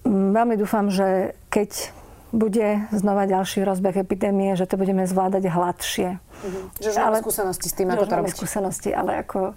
Mm, 0.01 0.33
veľmi 0.33 0.55
dúfam, 0.57 0.89
že 0.89 1.37
keď 1.53 1.93
bude 2.31 2.87
znova 2.95 3.27
ďalší 3.27 3.61
rozbeh 3.61 4.01
epidémie, 4.01 4.55
že 4.55 4.65
to 4.65 4.79
budeme 4.79 5.03
zvládať 5.03 5.51
hladšie. 5.51 6.09
Mm-hmm. 6.17 6.63
Že 6.79 6.87
už 6.89 6.97
ale, 6.97 7.17
skúsenosti 7.19 7.67
s 7.69 7.75
tým, 7.75 7.91
ako 7.91 8.05
to 8.07 8.15
robiť. 8.23 8.33
skúsenosti, 8.33 8.89
ale 8.95 9.21
ako 9.21 9.51
e, 9.51 9.53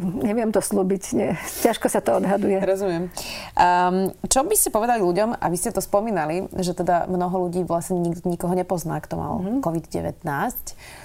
neviem 0.00 0.52
to 0.52 0.60
slúbiť, 0.60 1.02
nie. 1.16 1.32
ťažko 1.64 1.88
sa 1.88 2.04
to 2.04 2.20
odhaduje. 2.20 2.60
Rozumiem. 2.60 3.08
Um, 3.56 4.12
čo 4.28 4.44
by 4.44 4.56
ste 4.56 4.68
povedali 4.68 5.00
ľuďom, 5.00 5.40
a 5.40 5.44
vy 5.48 5.56
ste 5.56 5.72
to 5.72 5.80
spomínali, 5.80 6.52
že 6.60 6.76
teda 6.76 7.08
mnoho 7.08 7.48
ľudí 7.48 7.64
vlastne 7.64 8.00
nik- 8.04 8.28
nikoho 8.28 8.52
nepozná, 8.52 9.00
kto 9.00 9.14
mal 9.16 9.32
mm-hmm. 9.40 9.60
COVID-19, 9.64 10.20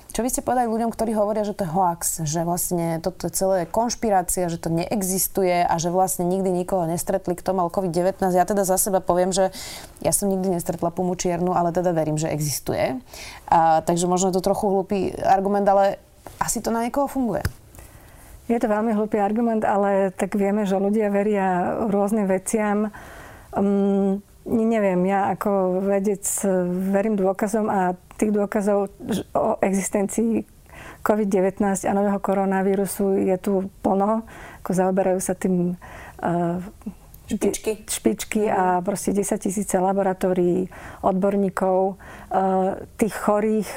čo 0.09 0.25
by 0.25 0.29
ste 0.33 0.41
povedali 0.41 0.65
ľuďom, 0.73 0.89
ktorí 0.89 1.13
hovoria, 1.13 1.45
že 1.45 1.53
to 1.53 1.69
je 1.69 1.71
hoax, 1.71 2.25
že 2.25 2.41
vlastne 2.41 2.97
toto 2.97 3.29
je 3.29 3.31
celé 3.37 3.69
konšpirácia, 3.69 4.49
že 4.49 4.57
to 4.57 4.73
neexistuje 4.73 5.61
a 5.61 5.75
že 5.77 5.93
vlastne 5.93 6.25
nikdy 6.25 6.49
nikoho 6.49 6.89
nestretli, 6.89 7.37
kto 7.37 7.53
mal 7.53 7.69
COVID-19. 7.69 8.17
Ja 8.33 8.49
teda 8.49 8.65
za 8.65 8.81
seba 8.81 9.05
poviem, 9.05 9.29
že 9.29 9.53
ja 10.01 10.09
som 10.09 10.33
nikdy 10.33 10.57
nestretla 10.57 10.89
pumu 10.89 11.13
čiernu, 11.13 11.53
ale 11.53 11.69
teda 11.69 11.93
verím, 11.93 12.17
že 12.17 12.33
existuje. 12.33 12.97
A, 13.53 13.85
takže 13.85 14.09
možno 14.09 14.33
je 14.33 14.41
to 14.41 14.47
trochu 14.49 14.65
hlupý 14.65 15.13
argument, 15.21 15.69
ale 15.69 16.01
asi 16.41 16.57
to 16.57 16.73
na 16.73 16.81
niekoho 16.81 17.05
funguje. 17.05 17.45
Je 18.49 18.57
to 18.57 18.65
veľmi 18.65 18.97
hlupý 18.97 19.21
argument, 19.21 19.61
ale 19.61 20.09
tak 20.09 20.33
vieme, 20.33 20.65
že 20.65 20.81
ľudia 20.81 21.13
veria 21.13 21.77
rôznym 21.85 22.25
veciam. 22.25 22.89
Um, 23.53 24.25
neviem, 24.49 24.97
ja 25.05 25.29
ako 25.37 25.85
vedec 25.85 26.25
verím 26.89 27.13
dôkazom 27.13 27.69
a 27.69 27.93
tých 28.17 28.33
dôkazov 28.33 28.89
o 29.37 29.61
existencii 29.61 30.49
COVID-19 31.05 31.61
a 31.61 31.91
nového 31.93 32.17
koronavírusu 32.17 33.21
je 33.21 33.37
tu 33.37 33.69
plno. 33.85 34.25
Ako 34.65 34.71
zaoberajú 34.73 35.21
sa 35.21 35.37
tým 35.37 35.77
uh, 36.25 36.57
špičky, 37.29 37.85
špičky 37.85 38.41
a 38.49 38.81
proste 38.81 39.13
10 39.13 39.45
tisíce 39.45 39.77
laboratórií, 39.77 40.65
odborníkov. 41.05 42.01
Uh, 42.33 42.81
tých 42.97 43.13
chorých 43.13 43.69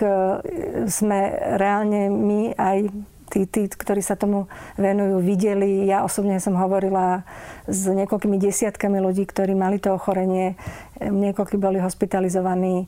sme 0.88 1.20
reálne 1.60 2.08
my 2.08 2.56
aj 2.56 3.11
tí, 3.32 3.48
tí, 3.48 3.72
ktorí 3.72 4.04
sa 4.04 4.20
tomu 4.20 4.52
venujú, 4.76 5.24
videli. 5.24 5.88
Ja 5.88 6.04
osobne 6.04 6.36
som 6.36 6.52
hovorila 6.60 7.24
s 7.64 7.88
niekoľkými 7.88 8.36
desiatkami 8.36 9.00
ľudí, 9.00 9.24
ktorí 9.24 9.56
mali 9.56 9.80
to 9.80 9.96
ochorenie. 9.96 10.60
Niekoľkí 11.00 11.56
boli 11.56 11.80
hospitalizovaní 11.80 12.84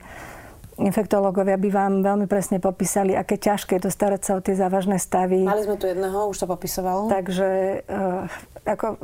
infektológovia 0.78 1.54
by 1.61 1.69
vám 1.71 1.93
veľmi 2.02 2.26
presne 2.26 2.59
popísali, 2.59 3.14
aké 3.14 3.38
ťažké 3.38 3.78
je 3.78 3.87
to 3.87 3.90
starať 3.90 4.21
sa 4.26 4.33
o 4.38 4.40
tie 4.43 4.59
závažné 4.59 4.99
stavy. 4.99 5.47
Mali 5.47 5.62
sme 5.62 5.78
tu 5.78 5.87
jedného, 5.87 6.31
už 6.31 6.37
to 6.43 6.47
popisoval. 6.50 7.07
Takže 7.11 7.83
uh, 7.87 8.26
ako, 8.66 8.99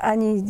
ani 0.00 0.40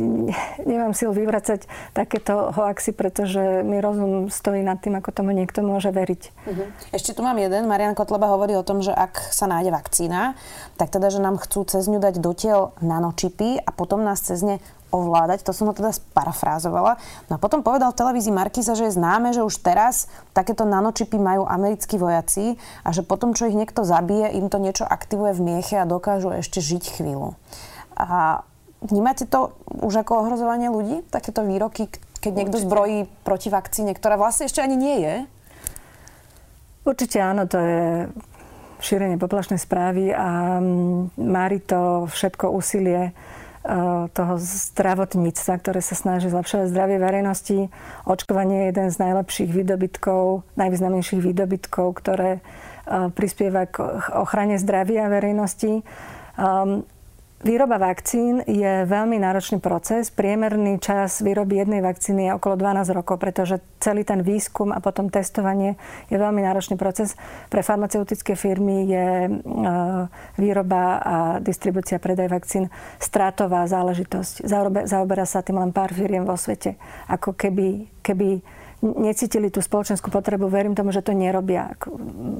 nemám 0.63 0.95
sil 0.95 1.11
vyvracať 1.11 1.67
takéto 1.97 2.55
hoaxy, 2.55 2.95
pretože 2.95 3.67
mi 3.67 3.83
rozum 3.83 4.31
stojí 4.31 4.63
nad 4.63 4.79
tým, 4.79 4.95
ako 4.99 5.11
tomu 5.11 5.35
niekto 5.35 5.65
môže 5.65 5.91
veriť. 5.91 6.23
Uh-huh. 6.47 6.67
Ešte 6.95 7.17
tu 7.17 7.27
mám 7.27 7.37
jeden. 7.41 7.67
Marian 7.67 7.99
Kotleba 7.99 8.31
hovorí 8.31 8.55
o 8.55 8.63
tom, 8.63 8.85
že 8.85 8.95
ak 8.95 9.33
sa 9.35 9.51
nájde 9.51 9.75
vakcína, 9.75 10.39
tak 10.79 10.95
teda, 10.95 11.11
že 11.11 11.19
nám 11.19 11.41
chcú 11.43 11.67
cez 11.67 11.89
ňu 11.91 11.99
dať 11.99 12.23
do 12.23 12.31
tiel 12.31 12.71
nanočipy 12.79 13.59
a 13.59 13.71
potom 13.75 14.07
nás 14.07 14.23
cez 14.23 14.45
ne 14.45 14.63
ovládať. 14.91 15.45
To 15.47 15.53
som 15.53 15.69
ho 15.71 15.75
teda 15.77 15.93
sparafrázovala. 15.93 16.97
No 17.29 17.37
a 17.37 17.43
potom 17.43 17.61
povedal 17.61 17.93
v 17.93 18.01
televízii 18.01 18.35
Markiza, 18.35 18.77
že 18.77 18.89
je 18.89 18.97
známe, 18.97 19.33
že 19.37 19.45
už 19.45 19.61
teraz 19.61 20.09
takéto 20.33 20.65
nanočipy 20.65 21.17
majú 21.21 21.45
americkí 21.45 22.01
vojaci 22.01 22.57
a 22.85 22.93
že 22.93 23.05
potom, 23.05 23.37
čo 23.37 23.49
ich 23.49 23.57
niekto 23.57 23.85
zabije, 23.85 24.35
im 24.37 24.49
to 24.49 24.61
niečo 24.61 24.85
aktivuje 24.89 25.37
v 25.37 25.45
mieche 25.45 25.77
a 25.81 25.89
dokážu 25.89 26.33
ešte 26.33 26.59
žiť 26.65 27.01
chvíľu. 27.01 27.37
A 27.99 28.43
vnímate 28.83 29.27
to 29.27 29.53
už 29.83 30.07
ako 30.07 30.27
ohrozovanie 30.27 30.71
ľudí? 30.71 31.03
Takéto 31.11 31.43
výroky, 31.43 31.91
keď 32.23 32.33
niekto 32.35 32.57
Určite. 32.59 32.69
zbrojí 32.71 32.99
proti 33.27 33.49
vakcíne, 33.51 33.93
ktorá 33.93 34.15
vlastne 34.15 34.47
ešte 34.47 34.63
ani 34.63 34.77
nie 34.79 34.97
je? 35.03 35.15
Určite 36.89 37.21
áno, 37.21 37.45
to 37.45 37.59
je 37.61 37.83
šírenie 38.79 39.19
poplašnej 39.19 39.59
správy 39.59 40.15
a 40.15 40.59
mm, 40.63 41.19
mári 41.19 41.59
to 41.59 42.07
všetko 42.07 42.55
úsilie 42.55 43.13
toho 44.17 44.35
zdravotníctva, 44.41 45.61
ktoré 45.61 45.85
sa 45.85 45.93
snaží 45.93 46.33
zlepšovať 46.33 46.73
zdravie 46.73 46.97
verejnosti. 46.97 47.59
Očkovanie 48.09 48.65
je 48.65 48.69
jeden 48.73 48.89
z 48.89 48.97
najlepších 48.97 49.51
výdobytkov, 49.53 50.49
najvýznamnejších 50.57 51.21
výdobytkov, 51.21 52.01
ktoré 52.01 52.41
prispieva 53.13 53.69
k 53.69 53.85
ochrane 54.17 54.57
zdravia 54.57 55.13
verejnosti. 55.13 55.85
Výroba 57.39 57.79
vakcín 57.79 58.43
je 58.51 58.83
veľmi 58.83 59.15
náročný 59.23 59.63
proces. 59.63 60.11
Priemerný 60.11 60.83
čas 60.83 61.23
výroby 61.23 61.63
jednej 61.63 61.79
vakcíny 61.87 62.27
je 62.27 62.35
okolo 62.35 62.59
12 62.59 62.91
rokov, 62.91 63.23
pretože 63.23 63.63
celý 63.79 64.03
ten 64.03 64.27
výskum 64.27 64.75
a 64.75 64.83
potom 64.83 65.07
testovanie 65.07 65.79
je 66.11 66.19
veľmi 66.19 66.43
náročný 66.43 66.75
proces. 66.75 67.15
Pre 67.47 67.63
farmaceutické 67.63 68.35
firmy 68.35 68.91
je 68.91 69.07
e, 69.27 69.31
výroba 70.35 70.99
a 70.99 71.17
distribúcia 71.39 72.03
predaj 72.03 72.27
vakcín 72.27 72.75
stratová 72.99 73.71
záležitosť. 73.71 74.43
Zaoberá 74.91 75.23
sa 75.23 75.39
tým 75.39 75.63
len 75.63 75.71
pár 75.71 75.95
firiem 75.95 76.27
vo 76.27 76.35
svete. 76.35 76.75
Ako 77.07 77.39
keby, 77.39 77.87
keby 78.03 78.43
necítili 78.83 79.51
tú 79.51 79.59
spoločenskú 79.59 80.11
potrebu. 80.11 80.47
Verím 80.47 80.79
tomu, 80.79 80.95
že 80.95 81.03
to 81.03 81.11
nerobia. 81.11 81.75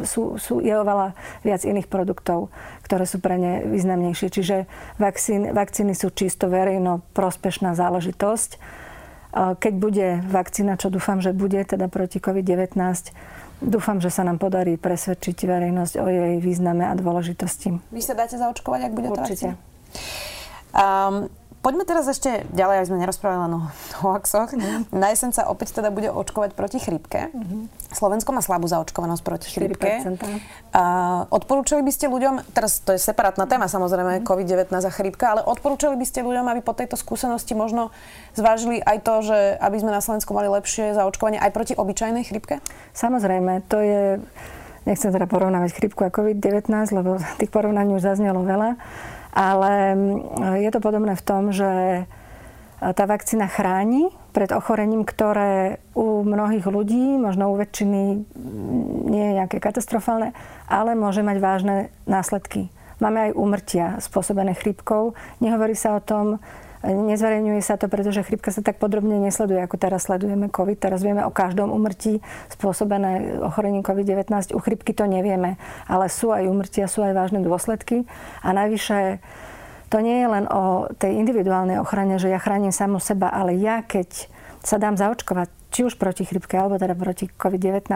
Sú, 0.07 0.39
sú, 0.39 0.63
je 0.63 0.71
oveľa 0.71 1.19
viac 1.43 1.67
iných 1.67 1.91
produktov, 1.91 2.55
ktoré 2.87 3.05
sú 3.07 3.19
pre 3.19 3.35
ne 3.39 3.67
významnejšie. 3.67 4.29
Čiže 4.31 4.57
vakcín, 5.03 5.51
vakcíny 5.51 5.99
sú 5.99 6.15
čisto 6.15 6.47
verejno 6.47 7.03
prospešná 7.15 7.75
záležitosť. 7.75 8.51
Keď 9.35 9.75
bude 9.77 10.25
vakcína, 10.25 10.81
čo 10.81 10.89
dúfam, 10.89 11.21
že 11.21 11.37
bude, 11.37 11.61
teda 11.61 11.91
proti 11.91 12.23
COVID-19, 12.23 12.79
dúfam, 13.61 13.99
že 13.99 14.09
sa 14.09 14.23
nám 14.25 14.39
podarí 14.39 14.79
presvedčiť 14.79 15.37
verejnosť 15.45 15.95
o 16.01 16.07
jej 16.07 16.35
význame 16.39 16.87
a 16.87 16.95
dôležitosti. 16.95 17.77
Vy 17.91 18.03
sa 18.03 18.15
dáte 18.15 18.39
zaočkovať, 18.39 18.81
ak 18.89 18.93
bude 18.95 19.09
Určite. 19.11 19.59
Um, 20.73 21.29
Poďme 21.59 21.83
teraz 21.83 22.07
ešte 22.07 22.47
ďalej, 22.55 22.81
aby 22.81 22.87
sme 22.87 23.03
nerozprávali 23.03 23.51
len 23.51 23.53
o 23.59 23.63
hoaxoch. 24.07 24.55
Mm. 24.55 24.87
Na 24.95 25.11
jeseň 25.11 25.35
sa 25.35 25.43
opäť 25.51 25.75
teda 25.75 25.91
bude 25.91 26.07
očkovať 26.07 26.55
proti 26.55 26.79
chrípke. 26.79 27.35
Mm-hmm. 27.35 27.61
Slovensko 27.93 28.31
má 28.31 28.39
slabú 28.39 28.71
zaočkovanosť 28.71 29.23
proti 29.27 29.49
chrípke. 29.51 30.07
A 30.71 30.85
odporúčali 31.35 31.83
by 31.83 31.91
ste 31.91 32.07
ľuďom, 32.07 32.55
teraz 32.55 32.79
to 32.85 32.95
je 32.95 33.01
separátna 33.03 33.51
téma 33.51 33.67
samozrejme, 33.67 34.23
mm. 34.23 34.25
COVID-19 34.25 34.71
a 34.71 34.93
chrípka, 34.95 35.35
ale 35.35 35.43
odporúčali 35.43 35.99
by 35.99 36.07
ste 36.07 36.23
ľuďom, 36.23 36.47
aby 36.47 36.61
po 36.63 36.79
tejto 36.79 36.95
skúsenosti 36.95 37.59
možno 37.59 37.91
zvážili 38.39 38.79
aj 38.79 39.03
to, 39.03 39.15
že 39.27 39.39
aby 39.59 39.77
sme 39.83 39.91
na 39.91 40.05
Slovensku 40.05 40.31
mali 40.31 40.47
lepšie 40.47 40.95
zaočkovanie 40.95 41.43
aj 41.43 41.51
proti 41.51 41.75
obyčajnej 41.75 42.23
chrípke? 42.23 42.63
Samozrejme, 42.95 43.67
to 43.67 43.83
je 43.83 44.03
nechcem 44.89 45.13
teda 45.13 45.29
porovnávať 45.29 45.77
chrípku 45.77 46.01
a 46.07 46.15
COVID-19, 46.15 46.71
lebo 46.97 47.21
tých 47.37 47.53
porovnaní 47.53 47.93
už 47.93 48.09
zaznelo 48.09 48.41
veľa. 48.41 48.81
Ale 49.39 49.95
mm, 49.95 50.59
je 50.67 50.71
to 50.75 50.83
podobné 50.83 51.15
v 51.15 51.23
tom, 51.23 51.55
že 51.55 51.71
e, 51.71 52.05
tá 52.83 53.05
vakcína 53.07 53.47
chráni 53.47 54.11
pred 54.35 54.51
ochorením, 54.51 55.07
ktoré 55.07 55.79
u 55.95 56.27
mnohých 56.27 56.67
ľudí, 56.67 57.23
možno 57.23 57.55
u 57.55 57.55
väčšiny 57.55 58.03
mm, 58.19 58.27
nie 59.07 59.25
je 59.31 59.37
nejaké 59.39 59.63
katastrofálne, 59.63 60.35
ale 60.67 60.99
môže 60.99 61.23
mať 61.23 61.39
vážne 61.39 61.77
následky. 62.11 62.75
Máme 62.99 63.31
aj 63.31 63.39
úmrtia 63.39 63.87
spôsobené 64.03 64.59
chrípkou. 64.59 65.15
Nehovorí 65.39 65.79
sa 65.79 65.95
o 65.95 66.03
tom, 66.03 66.43
Nezverejňuje 66.87 67.59
sa 67.59 67.75
to, 67.75 67.91
pretože 67.91 68.23
chrypka 68.23 68.55
sa 68.55 68.63
tak 68.63 68.79
podrobne 68.79 69.19
nesleduje, 69.19 69.59
ako 69.59 69.77
teraz 69.83 70.07
sledujeme 70.07 70.47
COVID. 70.47 70.79
Teraz 70.79 71.03
vieme 71.03 71.27
o 71.27 71.35
každom 71.35 71.75
umrtí 71.75 72.23
spôsobené 72.55 73.43
ochorením 73.43 73.83
COVID-19. 73.83 74.55
U 74.55 74.63
chrypky 74.63 74.95
to 74.95 75.11
nevieme, 75.11 75.59
ale 75.91 76.07
sú 76.07 76.31
aj 76.31 76.47
umrtia, 76.47 76.87
sú 76.87 77.03
aj 77.03 77.19
vážne 77.19 77.43
dôsledky. 77.43 78.07
A 78.47 78.55
najvyššie 78.55 79.19
to 79.89 79.99
nie 80.05 80.23
je 80.23 80.29
len 80.29 80.45
o 80.47 80.87
tej 81.01 81.19
individuálnej 81.19 81.81
ochrane, 81.83 82.21
že 82.21 82.31
ja 82.31 82.39
chránim 82.39 82.71
samu 82.71 83.03
seba, 83.03 83.33
ale 83.33 83.57
ja 83.57 83.83
keď 83.83 84.31
sa 84.63 84.77
dám 84.77 84.95
zaočkovať, 85.01 85.58
či 85.69 85.85
už 85.85 86.01
proti 86.01 86.25
chrypke, 86.25 86.57
alebo 86.57 86.81
teda 86.81 86.97
proti 86.97 87.29
COVID-19, 87.29 87.93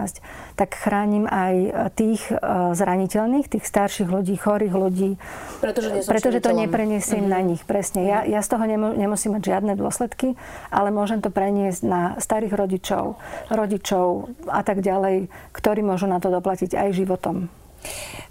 tak 0.53 0.69
chránim 0.77 1.25
aj 1.25 1.55
e, 1.57 1.69
tých 1.97 2.21
e, 2.29 2.37
zraniteľných, 2.77 3.49
tých 3.49 3.65
starších 3.65 4.09
ľudí, 4.09 4.37
chorých 4.37 4.73
ľudí. 4.73 5.11
Pretože, 5.57 6.05
pretože 6.05 6.39
to 6.43 6.53
neprenesiem 6.53 7.25
mm-hmm. 7.25 7.33
na 7.33 7.41
nich, 7.41 7.61
presne. 7.65 8.05
Ja, 8.05 8.21
ja 8.27 8.45
z 8.45 8.53
toho 8.53 8.63
nemusím 8.93 9.39
mať 9.39 9.43
žiadne 9.57 9.73
dôsledky, 9.73 10.37
ale 10.69 10.93
môžem 10.93 11.23
to 11.23 11.33
preniesť 11.33 11.81
na 11.81 12.01
starých 12.21 12.53
rodičov, 12.53 13.17
rodičov 13.49 14.29
a 14.51 14.61
tak 14.61 14.85
ďalej, 14.85 15.31
ktorí 15.55 15.81
môžu 15.81 16.05
na 16.05 16.21
to 16.21 16.29
doplatiť 16.29 16.77
aj 16.77 16.89
životom. 16.93 17.62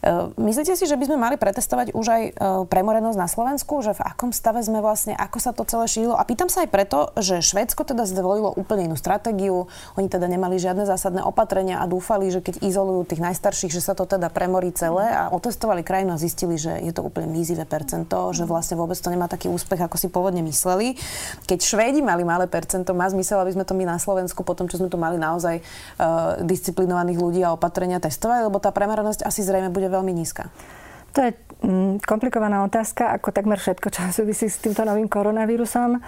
Ehm, 0.02 0.34
myslíte 0.34 0.74
si, 0.74 0.84
že 0.90 0.98
by 0.98 1.04
sme 1.06 1.18
mali 1.18 1.36
pretestovať 1.38 1.94
už 1.94 2.06
aj 2.10 2.22
ehm, 2.22 2.32
premorenosť 2.66 3.18
na 3.18 3.28
Slovensku? 3.30 3.86
Že 3.86 3.94
v 3.94 4.02
akom 4.02 4.34
stave 4.34 4.58
sme 4.66 4.82
vlastne, 4.82 5.14
ako 5.14 5.38
sa 5.38 5.54
to 5.54 5.62
celé 5.62 5.86
šírilo? 5.86 6.18
A 6.18 6.26
pýtam 6.26 6.50
sa 6.50 6.66
aj 6.66 6.70
preto, 6.74 7.14
že 7.22 7.38
Švédsko 7.38 7.86
teda 7.86 8.02
zvolilo 8.02 8.50
úplne 8.50 8.90
inú 8.90 8.98
stratégiu. 8.98 9.70
Oni 9.94 10.10
teda 10.10 10.26
nemali 10.26 10.58
žiadne 10.58 10.82
zásadné 10.82 11.22
opatrenia 11.22 11.78
a 11.78 11.86
dúfali, 11.86 12.34
že 12.34 12.42
keď 12.42 12.66
izolujú 12.66 13.06
tých 13.06 13.22
najstarších, 13.22 13.70
že 13.70 13.78
sa 13.78 13.94
to 13.94 14.02
teda 14.02 14.26
premorí 14.34 14.74
celé 14.74 15.06
a 15.06 15.30
otestovali 15.30 15.86
krajinu 15.86 16.18
a 16.18 16.18
zistili, 16.18 16.58
že 16.58 16.82
je 16.82 16.90
to 16.90 17.06
úplne 17.06 17.30
mizivé 17.30 17.62
percento, 17.62 18.34
že 18.34 18.42
vlastne 18.42 18.74
vôbec 18.74 18.98
to 18.98 19.06
nemá 19.06 19.30
taký 19.30 19.46
úspech, 19.46 19.78
ako 19.86 19.96
si 20.02 20.10
pôvodne 20.10 20.42
mysleli. 20.42 20.98
Keď 21.46 21.58
Švédi 21.62 22.02
mali 22.02 22.26
malé 22.26 22.50
percento, 22.50 22.90
má 22.90 23.06
zmysel, 23.06 23.38
aby 23.38 23.54
sme 23.54 23.62
to 23.62 23.78
my 23.78 23.86
na 23.86 24.02
Slovensku, 24.02 24.42
potom 24.42 24.66
čo 24.66 24.82
sme 24.82 24.90
tu 24.90 24.98
mali 24.98 25.14
naozaj 25.14 25.62
uh, 25.62 26.42
disciplinovaných 26.42 27.18
ľudí 27.22 27.40
a 27.46 27.54
opatrenia 27.54 28.02
testovali, 28.02 28.50
lebo 28.50 28.58
tá 28.58 28.74
premorenosť 28.74 29.22
asi 29.22 29.41
zrejme 29.42 29.74
bude 29.74 29.90
veľmi 29.90 30.14
nízka? 30.14 30.48
To 31.12 31.20
je 31.20 31.30
mm, 31.60 32.00
komplikovaná 32.08 32.64
otázka, 32.64 33.12
ako 33.12 33.36
takmer 33.36 33.60
všetko, 33.60 33.88
čo 33.92 34.00
súvisí 34.08 34.48
s 34.48 34.56
týmto 34.64 34.80
novým 34.88 35.12
koronavírusom. 35.12 35.96
E, 35.96 36.00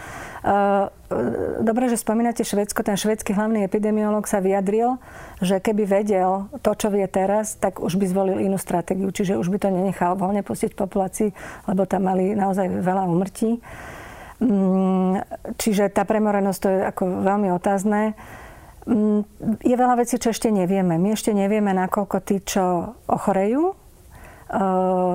dobre, 1.61 1.93
že 1.93 2.01
spomínate 2.01 2.41
Švedsko. 2.41 2.81
Ten 2.81 2.97
švedský 2.97 3.37
hlavný 3.37 3.69
epidemiolog 3.69 4.25
sa 4.25 4.41
vyjadril, 4.41 4.97
že 5.45 5.61
keby 5.61 5.85
vedel 5.85 6.49
to, 6.65 6.73
čo 6.73 6.89
vie 6.89 7.05
teraz, 7.05 7.61
tak 7.61 7.85
už 7.85 8.01
by 8.01 8.07
zvolil 8.09 8.41
inú 8.41 8.57
stratégiu. 8.57 9.13
Čiže 9.13 9.37
už 9.37 9.53
by 9.53 9.59
to 9.61 9.69
nenechal 9.69 10.17
voľne 10.17 10.41
pustiť 10.41 10.73
populácii, 10.73 11.29
lebo 11.69 11.85
tam 11.85 12.09
mali 12.09 12.33
naozaj 12.33 12.65
veľa 12.81 13.05
umrtí. 13.05 13.61
Mm, 14.41 15.21
čiže 15.61 15.93
tá 15.93 16.09
premorenosť 16.09 16.61
to 16.65 16.69
je 16.73 16.79
ako 16.81 17.03
veľmi 17.29 17.53
otázne. 17.53 18.17
Mm, 18.85 19.25
je 19.65 19.75
veľa 19.75 19.97
vecí, 19.97 20.21
čo 20.21 20.33
ešte 20.33 20.53
nevieme. 20.53 21.01
My 21.01 21.17
ešte 21.17 21.33
nevieme, 21.33 21.73
nakoľko 21.73 22.17
tí, 22.21 22.45
čo 22.45 22.97
ochorejú, 23.09 23.84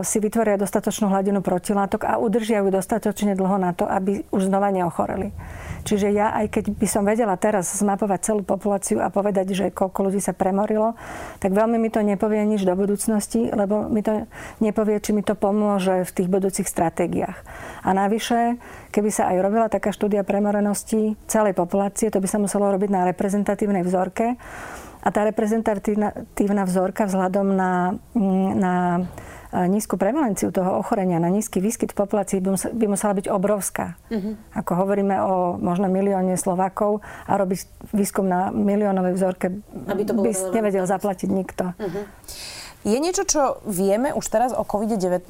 si 0.02 0.18
vytvoria 0.18 0.58
dostatočnú 0.58 1.08
hladinu 1.14 1.46
protilátok 1.46 2.02
a 2.04 2.18
udržia 2.18 2.66
ju 2.66 2.74
dostatočne 2.74 3.38
dlho 3.38 3.62
na 3.62 3.72
to, 3.78 3.86
aby 3.86 4.26
už 4.34 4.50
znova 4.50 4.74
neochoreli. 4.74 5.30
Čiže 5.88 6.12
ja, 6.12 6.36
aj 6.36 6.52
keď 6.52 6.66
by 6.76 6.88
som 6.90 7.08
vedela 7.08 7.40
teraz 7.40 7.72
zmapovať 7.80 8.20
celú 8.20 8.42
populáciu 8.44 9.00
a 9.00 9.08
povedať, 9.08 9.56
že 9.56 9.66
koľko 9.72 10.12
ľudí 10.12 10.20
sa 10.20 10.36
premorilo, 10.36 10.98
tak 11.40 11.56
veľmi 11.56 11.80
mi 11.80 11.88
to 11.88 12.04
nepovie 12.04 12.44
nič 12.44 12.68
do 12.68 12.76
budúcnosti, 12.76 13.48
lebo 13.54 13.88
mi 13.88 14.04
to 14.04 14.28
nepovie, 14.60 15.00
či 15.00 15.16
mi 15.16 15.24
to 15.24 15.40
pomôže 15.40 16.04
v 16.04 16.12
tých 16.12 16.28
budúcich 16.28 16.68
stratégiách. 16.68 17.38
A 17.88 17.96
navyše, 17.96 18.60
keby 18.92 19.10
sa 19.14 19.32
aj 19.32 19.40
robila 19.40 19.72
taká 19.72 19.96
štúdia 19.96 20.28
premorenosti 20.28 21.16
celej 21.32 21.56
populácie, 21.56 22.12
to 22.12 22.20
by 22.20 22.28
sa 22.28 22.42
muselo 22.44 22.68
robiť 22.76 22.90
na 22.92 23.08
reprezentatívnej 23.08 23.88
vzorke. 23.88 24.36
A 25.00 25.08
tá 25.16 25.24
reprezentatívna 25.24 26.64
vzorka 26.68 27.08
vzhľadom 27.08 27.56
na, 27.56 27.96
na 28.56 28.74
nízku 29.50 29.98
prevalenciu 29.98 30.54
toho 30.54 30.78
ochorenia, 30.78 31.18
na 31.18 31.34
nízky 31.34 31.58
výskyt 31.58 31.98
v 31.98 32.00
populácii 32.06 32.38
by 32.70 32.86
musela 32.86 33.18
byť 33.18 33.34
obrovská. 33.34 33.98
Uh-huh. 34.14 34.38
Ako 34.54 34.78
hovoríme 34.78 35.18
o 35.26 35.58
možno 35.58 35.90
milióne 35.90 36.38
Slovákov 36.38 37.02
a 37.26 37.34
robiť 37.34 37.90
výskum 37.90 38.30
na 38.30 38.54
miliónovej 38.54 39.18
vzorke 39.18 39.50
Aby 39.90 40.06
to 40.06 40.14
by 40.14 40.30
nevedel 40.54 40.86
zaplatiť 40.86 41.30
nikto. 41.34 41.74
Uh-huh. 41.74 42.04
Je 42.88 42.96
niečo, 42.96 43.28
čo 43.28 43.60
vieme 43.68 44.16
už 44.16 44.24
teraz 44.32 44.56
o 44.56 44.64
COVID-19, 44.64 45.28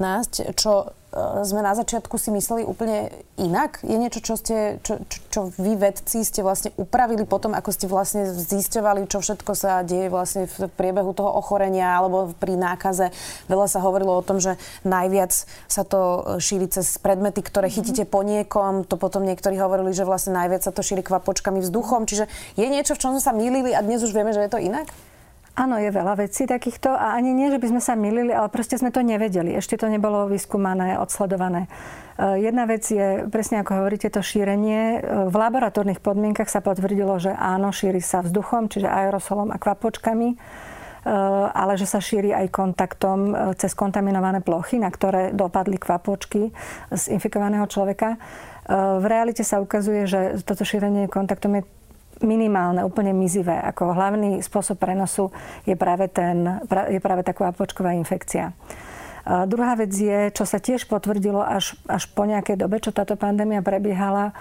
čo 0.54 0.94
e, 1.10 1.42
sme 1.42 1.66
na 1.66 1.74
začiatku 1.74 2.14
si 2.14 2.30
mysleli 2.30 2.62
úplne 2.62 3.10
inak? 3.42 3.82
Je 3.82 3.98
niečo, 3.98 4.22
čo, 4.22 4.38
ste, 4.38 4.78
čo, 4.86 5.02
čo, 5.10 5.18
čo 5.26 5.40
vy 5.58 5.74
vedci 5.74 6.22
ste 6.22 6.46
vlastne 6.46 6.70
upravili 6.78 7.26
potom, 7.26 7.50
ako 7.58 7.74
ste 7.74 7.90
vlastne 7.90 8.30
zisťovali, 8.30 9.10
čo 9.10 9.18
všetko 9.18 9.50
sa 9.58 9.82
deje 9.82 10.14
vlastne 10.14 10.46
v 10.46 10.70
priebehu 10.78 11.10
toho 11.10 11.26
ochorenia 11.26 11.98
alebo 11.98 12.30
pri 12.38 12.54
nákaze? 12.54 13.10
Veľa 13.50 13.66
sa 13.66 13.82
hovorilo 13.82 14.14
o 14.14 14.22
tom, 14.22 14.38
že 14.38 14.54
najviac 14.86 15.34
sa 15.66 15.82
to 15.82 16.00
e, 16.00 16.18
šíri 16.38 16.70
cez 16.70 17.02
predmety, 17.02 17.42
ktoré 17.42 17.66
mhm. 17.66 17.74
chytíte 17.74 18.04
po 18.06 18.22
niekom. 18.22 18.86
To 18.86 18.94
potom 18.94 19.26
niektorí 19.26 19.58
hovorili, 19.58 19.90
že 19.90 20.06
vlastne 20.06 20.38
najviac 20.38 20.62
sa 20.62 20.70
to 20.70 20.86
šíri 20.86 21.02
kvapočkami 21.02 21.58
vzduchom. 21.66 22.06
Čiže 22.06 22.30
je 22.54 22.66
niečo, 22.70 22.94
v 22.94 23.02
čom 23.02 23.10
sme 23.18 23.22
sa 23.26 23.34
mýlili 23.34 23.74
a 23.74 23.82
dnes 23.82 24.06
už 24.06 24.14
vieme, 24.14 24.30
že 24.30 24.46
je 24.46 24.54
to 24.54 24.62
inak? 24.62 24.86
Áno, 25.58 25.76
je 25.82 25.90
veľa 25.90 26.14
vecí 26.14 26.46
takýchto 26.46 26.94
a 26.94 27.18
ani 27.18 27.34
nie, 27.34 27.50
že 27.50 27.58
by 27.58 27.66
sme 27.74 27.82
sa 27.82 27.98
milili, 27.98 28.30
ale 28.30 28.46
proste 28.48 28.78
sme 28.78 28.94
to 28.94 29.02
nevedeli. 29.02 29.58
Ešte 29.58 29.74
to 29.74 29.90
nebolo 29.90 30.30
vyskúmané, 30.30 30.94
odsledované. 30.96 31.66
E, 32.14 32.46
jedna 32.46 32.70
vec 32.70 32.86
je, 32.86 33.26
presne 33.26 33.60
ako 33.60 33.82
hovoríte, 33.82 34.08
to 34.14 34.22
šírenie. 34.22 35.02
E, 35.02 35.28
v 35.28 35.34
laboratórnych 35.34 35.98
podmienkach 35.98 36.46
sa 36.46 36.62
potvrdilo, 36.62 37.18
že 37.18 37.34
áno, 37.34 37.74
šíri 37.74 37.98
sa 37.98 38.22
vzduchom, 38.22 38.70
čiže 38.70 38.86
aerosolom 38.86 39.50
a 39.50 39.58
kvapočkami. 39.58 40.38
ale 41.56 41.80
že 41.80 41.88
sa 41.88 41.96
šíri 41.96 42.28
aj 42.28 42.52
kontaktom 42.52 43.32
cez 43.56 43.72
kontaminované 43.72 44.44
plochy, 44.44 44.76
na 44.76 44.92
ktoré 44.92 45.32
dopadli 45.32 45.80
kvapočky 45.80 46.52
z 46.92 47.02
infikovaného 47.08 47.64
človeka. 47.64 48.20
V 49.00 49.04
realite 49.08 49.40
sa 49.40 49.64
ukazuje, 49.64 50.04
že 50.04 50.44
toto 50.44 50.60
šírenie 50.60 51.08
kontaktom 51.08 51.56
je 51.56 51.62
minimálne, 52.20 52.84
úplne 52.84 53.12
mizivé. 53.12 53.56
Ako 53.60 53.92
hlavný 53.92 54.40
spôsob 54.44 54.80
prenosu 54.80 55.32
je 55.64 55.76
práve, 55.76 56.08
ten, 56.08 56.60
je 56.88 57.00
práve 57.00 57.24
tá 57.24 57.32
kvapočková 57.32 57.96
infekcia. 57.96 58.52
A 59.24 59.44
druhá 59.44 59.76
vec 59.76 59.92
je, 59.92 60.32
čo 60.32 60.48
sa 60.48 60.56
tiež 60.56 60.88
potvrdilo 60.88 61.44
až, 61.44 61.76
až 61.84 62.08
po 62.08 62.24
nejakej 62.24 62.56
dobe, 62.56 62.80
čo 62.80 62.92
táto 62.92 63.20
pandémia 63.20 63.60
prebiehala, 63.60 64.32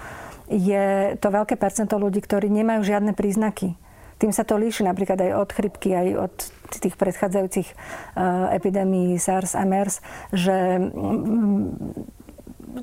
je 0.50 1.13
to 1.20 1.28
veľké 1.30 1.60
percento 1.60 2.00
ľudí, 2.00 2.24
ktorí 2.24 2.50
nemajú 2.50 2.82
žiadne 2.82 3.13
príznaky. 3.13 3.76
Tým 4.20 4.36
sa 4.36 4.44
to 4.44 4.60
líši 4.60 4.84
napríklad 4.84 5.15
aj 5.15 5.32
od 5.32 5.50
chrypky, 5.56 5.96
aj 5.96 6.08
od 6.28 6.34
tých 6.76 7.00
predchádzajúcich 7.00 7.70
uh, 7.72 8.52
epidémií 8.52 9.15
SARS 9.15 9.56
a 9.56 9.63
MERS, 9.63 10.04
že 10.36 10.76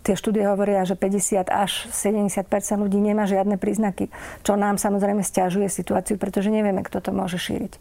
tie 0.03 0.14
štúdie 0.18 0.44
hovoria, 0.46 0.83
že 0.83 0.99
50 0.99 1.46
až 1.49 1.87
70% 1.90 2.46
ľudí 2.83 2.99
nemá 2.99 3.25
žiadne 3.25 3.57
príznaky, 3.57 4.11
čo 4.42 4.59
nám 4.59 4.77
samozrejme 4.77 5.22
stiažuje 5.22 5.70
situáciu, 5.70 6.18
pretože 6.18 6.51
nevieme, 6.51 6.83
kto 6.83 6.99
to 7.01 7.11
môže 7.14 7.38
šíriť. 7.38 7.79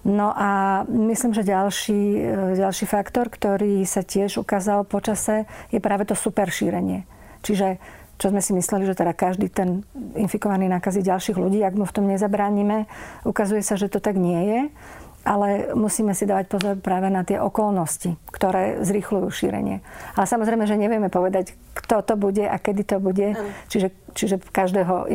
No 0.00 0.32
a 0.32 0.82
myslím, 0.88 1.36
že 1.36 1.44
ďalší, 1.44 2.00
e, 2.16 2.56
ďalší 2.56 2.88
faktor, 2.88 3.28
ktorý 3.28 3.84
sa 3.84 4.00
tiež 4.00 4.40
ukázal 4.40 4.88
počase, 4.88 5.44
je 5.68 5.76
práve 5.76 6.08
to 6.08 6.16
super 6.16 6.48
šírenie. 6.48 7.04
Čiže 7.44 7.76
čo 8.16 8.32
sme 8.32 8.40
si 8.44 8.52
mysleli, 8.56 8.84
že 8.84 8.96
teda 8.96 9.12
každý 9.16 9.48
ten 9.48 9.84
infikovaný 10.16 10.68
nakazí 10.68 11.00
ďalších 11.04 11.36
ľudí, 11.36 11.60
ak 11.64 11.76
mu 11.76 11.84
v 11.88 11.94
tom 11.96 12.04
nezabránime, 12.08 12.88
ukazuje 13.24 13.64
sa, 13.64 13.80
že 13.80 13.92
to 13.92 14.00
tak 14.00 14.16
nie 14.16 14.40
je 14.44 14.60
ale 15.20 15.76
musíme 15.76 16.16
si 16.16 16.24
dávať 16.24 16.46
pozor 16.48 16.74
práve 16.80 17.12
na 17.12 17.20
tie 17.22 17.36
okolnosti, 17.36 18.16
ktoré 18.32 18.80
zrýchľujú 18.80 19.28
šírenie. 19.28 19.84
Ale 20.16 20.26
samozrejme, 20.26 20.64
že 20.64 20.80
nevieme 20.80 21.12
povedať, 21.12 21.52
kto 21.76 22.00
to 22.00 22.14
bude 22.16 22.40
a 22.40 22.56
kedy 22.56 22.82
to 22.88 22.96
bude. 22.98 23.36
Čiže, 23.68 23.88
čiže 24.16 24.36
každého 24.40 25.06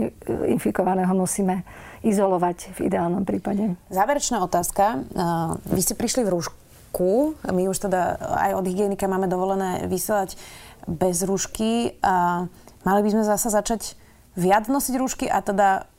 infikovaného 0.54 1.10
musíme 1.18 1.66
izolovať 2.06 2.78
v 2.78 2.86
ideálnom 2.86 3.26
prípade. 3.26 3.74
Záverečná 3.90 4.46
otázka. 4.46 5.02
Vy 5.74 5.82
ste 5.82 5.98
prišli 5.98 6.22
v 6.22 6.38
rúšku. 6.38 7.34
My 7.50 7.66
už 7.66 7.90
teda 7.90 8.22
aj 8.46 8.62
od 8.62 8.66
hygienika 8.70 9.10
máme 9.10 9.26
dovolené 9.26 9.90
vysielať 9.90 10.38
bez 10.86 11.26
rúšky. 11.26 11.98
A 12.06 12.46
mali 12.86 13.02
by 13.02 13.10
sme 13.10 13.24
zasa 13.26 13.50
začať 13.50 13.98
viac 14.38 14.70
nosiť 14.70 14.94
rúšky 15.02 15.26
a 15.26 15.42
teda 15.42 15.90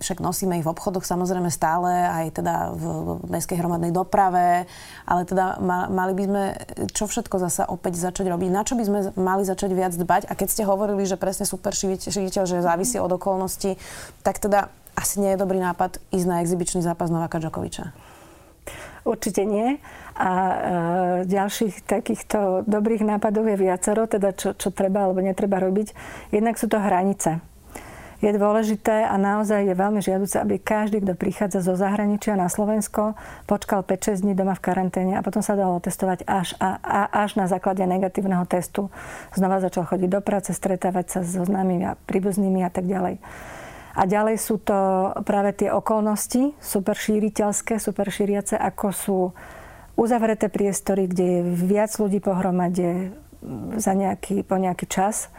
však 0.00 0.20
nosíme 0.20 0.58
ich 0.60 0.66
v 0.66 0.72
obchodoch 0.72 1.04
samozrejme 1.04 1.48
stále, 1.48 1.90
aj 1.90 2.26
teda 2.40 2.54
v 2.72 2.84
mestskej 3.28 3.58
hromadnej 3.60 3.92
doprave, 3.92 4.68
ale 5.08 5.22
teda 5.24 5.60
mali 5.88 6.12
by 6.16 6.22
sme 6.26 6.44
čo 6.92 7.04
všetko 7.08 7.36
zasa 7.40 7.68
opäť 7.68 7.98
začať 8.00 8.28
robiť, 8.32 8.50
na 8.52 8.62
čo 8.62 8.74
by 8.76 8.84
sme 8.84 8.98
mali 9.16 9.42
začať 9.44 9.70
viac 9.72 9.92
dbať 9.96 10.28
a 10.28 10.32
keď 10.36 10.48
ste 10.48 10.62
hovorili, 10.68 11.04
že 11.08 11.20
presne 11.20 11.48
super 11.48 11.72
šiviteľ, 11.74 12.44
že 12.44 12.64
závisí 12.64 13.00
od 13.00 13.12
okolností, 13.12 13.80
tak 14.20 14.38
teda 14.38 14.68
asi 14.96 15.20
nie 15.20 15.36
je 15.36 15.42
dobrý 15.42 15.60
nápad 15.60 16.00
ísť 16.08 16.26
na 16.26 16.40
exibičný 16.40 16.80
zápas 16.80 17.12
Novaka 17.12 17.36
Džokoviča. 17.36 17.92
Určite 19.06 19.46
nie. 19.46 19.78
A 20.18 20.30
e, 20.32 20.56
ďalších 21.30 21.86
takýchto 21.86 22.66
dobrých 22.66 23.06
nápadov 23.06 23.46
je 23.46 23.54
viacero, 23.54 24.10
teda 24.10 24.34
čo, 24.34 24.56
čo 24.58 24.74
treba 24.74 25.06
alebo 25.06 25.22
netreba 25.22 25.62
robiť. 25.62 25.94
Jednak 26.34 26.58
sú 26.58 26.66
to 26.66 26.82
hranice 26.82 27.38
je 28.26 28.34
dôležité 28.34 29.06
a 29.06 29.14
naozaj 29.14 29.70
je 29.70 29.74
veľmi 29.78 30.02
žiaduce, 30.02 30.34
aby 30.42 30.58
každý, 30.58 30.98
kto 30.98 31.14
prichádza 31.14 31.62
zo 31.62 31.78
zahraničia 31.78 32.34
na 32.34 32.50
Slovensko, 32.50 33.14
počkal 33.46 33.86
5-6 33.86 34.26
dní 34.26 34.34
doma 34.34 34.58
v 34.58 34.66
karanténe 34.66 35.14
a 35.14 35.22
potom 35.22 35.46
sa 35.46 35.54
dalo 35.54 35.78
testovať 35.78 36.26
až, 36.26 36.58
a, 36.58 36.82
a, 36.82 37.00
až 37.22 37.38
na 37.38 37.46
základe 37.46 37.86
negatívneho 37.86 38.42
testu. 38.50 38.90
Znova 39.30 39.62
začal 39.62 39.86
chodiť 39.86 40.10
do 40.10 40.20
práce, 40.20 40.50
stretávať 40.50 41.06
sa 41.06 41.20
so 41.22 41.46
známymi 41.46 41.86
a 41.86 41.98
príbuznými 42.10 42.66
a 42.66 42.70
tak 42.74 42.90
ďalej. 42.90 43.22
A 43.96 44.02
ďalej 44.04 44.36
sú 44.36 44.60
to 44.60 44.76
práve 45.24 45.56
tie 45.56 45.72
okolnosti, 45.72 46.52
super 46.60 46.98
šíriteľské, 46.98 47.80
super 47.80 48.12
šíriace, 48.12 48.58
ako 48.58 48.86
sú 48.92 49.18
uzavreté 49.96 50.52
priestory, 50.52 51.08
kde 51.08 51.24
je 51.24 51.40
viac 51.64 51.96
ľudí 51.96 52.20
pohromade 52.20 53.16
za 53.80 53.96
nejaký, 53.96 54.44
po 54.44 54.60
nejaký 54.60 54.84
čas 54.84 55.32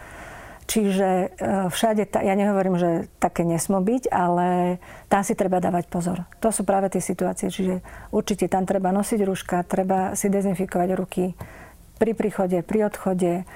Čiže 0.68 1.10
e, 1.10 1.28
všade, 1.72 2.12
ja 2.12 2.36
nehovorím, 2.36 2.76
že 2.76 3.08
také 3.24 3.48
nesmú 3.48 3.80
byť, 3.80 4.12
ale 4.12 4.78
tam 5.08 5.24
si 5.24 5.32
treba 5.32 5.64
dávať 5.64 5.88
pozor. 5.88 6.28
To 6.44 6.52
sú 6.52 6.68
práve 6.68 6.92
tie 6.92 7.00
situácie, 7.00 7.48
čiže 7.48 7.80
určite 8.12 8.52
tam 8.52 8.68
treba 8.68 8.92
nosiť 8.92 9.20
rúška, 9.24 9.64
treba 9.64 10.12
si 10.20 10.28
dezinfikovať 10.28 10.90
ruky 10.92 11.40
pri 11.96 12.12
príchode, 12.12 12.60
pri 12.68 12.92
odchode, 12.92 13.48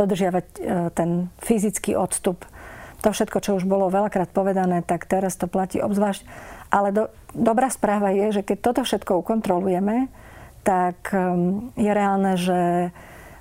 dodržiavať 0.00 0.46
e, 0.48 0.58
ten 0.96 1.28
fyzický 1.44 1.92
odstup. 1.92 2.48
To 3.04 3.12
všetko, 3.12 3.38
čo 3.44 3.60
už 3.60 3.68
bolo 3.68 3.92
veľakrát 3.92 4.32
povedané, 4.32 4.80
tak 4.80 5.04
teraz 5.04 5.36
to 5.36 5.52
platí 5.52 5.84
obzvlášť. 5.84 6.24
Ale 6.72 6.88
do, 6.88 7.12
dobrá 7.36 7.68
správa 7.68 8.16
je, 8.16 8.40
že 8.40 8.42
keď 8.42 8.58
toto 8.64 8.80
všetko 8.80 9.20
ukontrolujeme, 9.20 10.08
tak 10.66 11.14
je 11.78 11.90
reálne, 11.94 12.34
že 12.34 12.90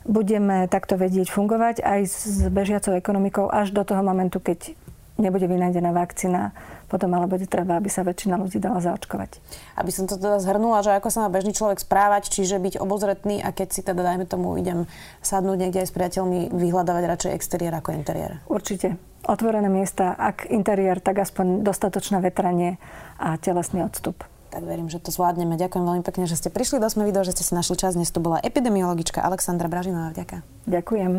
budeme 0.06 0.70
takto 0.70 0.96
vedieť 0.96 1.34
fungovať 1.34 1.82
aj 1.82 2.02
s 2.06 2.46
bežiacou 2.48 2.94
ekonomikou 2.96 3.50
až 3.50 3.74
do 3.74 3.82
toho 3.82 4.06
momentu, 4.06 4.38
keď 4.38 4.78
nebude 5.16 5.48
vynájdená 5.48 5.96
vakcína, 5.96 6.52
potom 6.92 7.10
ale 7.16 7.26
bude 7.26 7.48
treba, 7.48 7.80
aby 7.80 7.88
sa 7.90 8.06
väčšina 8.06 8.36
ľudí 8.36 8.60
dala 8.60 8.84
zaočkovať. 8.84 9.42
Aby 9.80 9.92
som 9.92 10.06
to 10.06 10.20
teda 10.20 10.44
zhrnula, 10.44 10.84
že 10.84 10.94
ako 10.94 11.10
sa 11.10 11.26
má 11.26 11.30
bežný 11.32 11.56
človek 11.56 11.82
správať, 11.82 12.30
čiže 12.30 12.62
byť 12.62 12.78
obozretný 12.78 13.42
a 13.42 13.50
keď 13.56 13.68
si 13.72 13.82
teda, 13.82 14.04
dajme 14.04 14.28
tomu, 14.28 14.60
idem 14.60 14.86
sadnúť 15.24 15.58
niekde 15.58 15.82
aj 15.82 15.90
s 15.90 15.96
priateľmi, 15.96 16.40
vyhľadávať 16.52 17.04
radšej 17.08 17.32
exteriér 17.32 17.74
ako 17.80 17.96
interiér. 17.96 18.44
Určite. 18.52 19.00
Otvorené 19.26 19.72
miesta, 19.72 20.14
ak 20.14 20.52
interiér, 20.54 21.02
tak 21.02 21.18
aspoň 21.18 21.66
dostatočné 21.66 22.22
vetranie 22.22 22.78
a 23.18 23.40
telesný 23.42 23.82
odstup 23.82 24.22
tak 24.56 24.64
verím, 24.64 24.88
že 24.88 25.04
to 25.04 25.12
zvládneme. 25.12 25.60
Ďakujem 25.60 25.84
veľmi 25.84 26.04
pekne, 26.08 26.32
že 26.32 26.40
ste 26.40 26.48
prišli 26.48 26.80
do 26.80 26.88
Sme 26.88 27.04
video, 27.04 27.28
že 27.28 27.36
ste 27.36 27.44
si 27.44 27.52
našli 27.52 27.76
čas. 27.76 28.00
Dnes 28.00 28.08
to 28.08 28.24
bola 28.24 28.40
epidemiologička 28.40 29.20
Alexandra 29.20 29.68
Bražinová. 29.68 30.16
Ďakujem. 30.16 30.42
Ďakujem. 30.72 31.12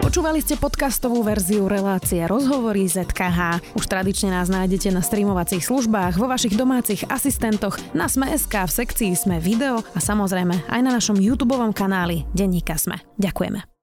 Počúvali 0.00 0.40
ste 0.40 0.56
podcastovú 0.56 1.20
verziu 1.20 1.68
relácie 1.68 2.24
Rozhovory 2.24 2.88
ZKH. 2.88 3.74
Už 3.76 3.84
tradične 3.84 4.32
nás 4.32 4.48
nájdete 4.48 4.88
na 4.96 5.04
streamovacích 5.04 5.60
službách, 5.60 6.16
vo 6.16 6.24
vašich 6.24 6.56
domácich 6.56 7.04
asistentoch, 7.04 7.76
na 7.92 8.08
Sme.sk, 8.08 8.54
v 8.54 8.72
sekcii 8.72 9.12
Sme 9.12 9.36
video 9.36 9.84
a 9.92 9.98
samozrejme 10.00 10.72
aj 10.72 10.80
na 10.80 10.96
našom 10.96 11.20
YouTube 11.20 11.52
kanáli 11.76 12.24
Denníka 12.32 12.80
Sme. 12.80 12.96
Ďakujeme. 13.20 13.75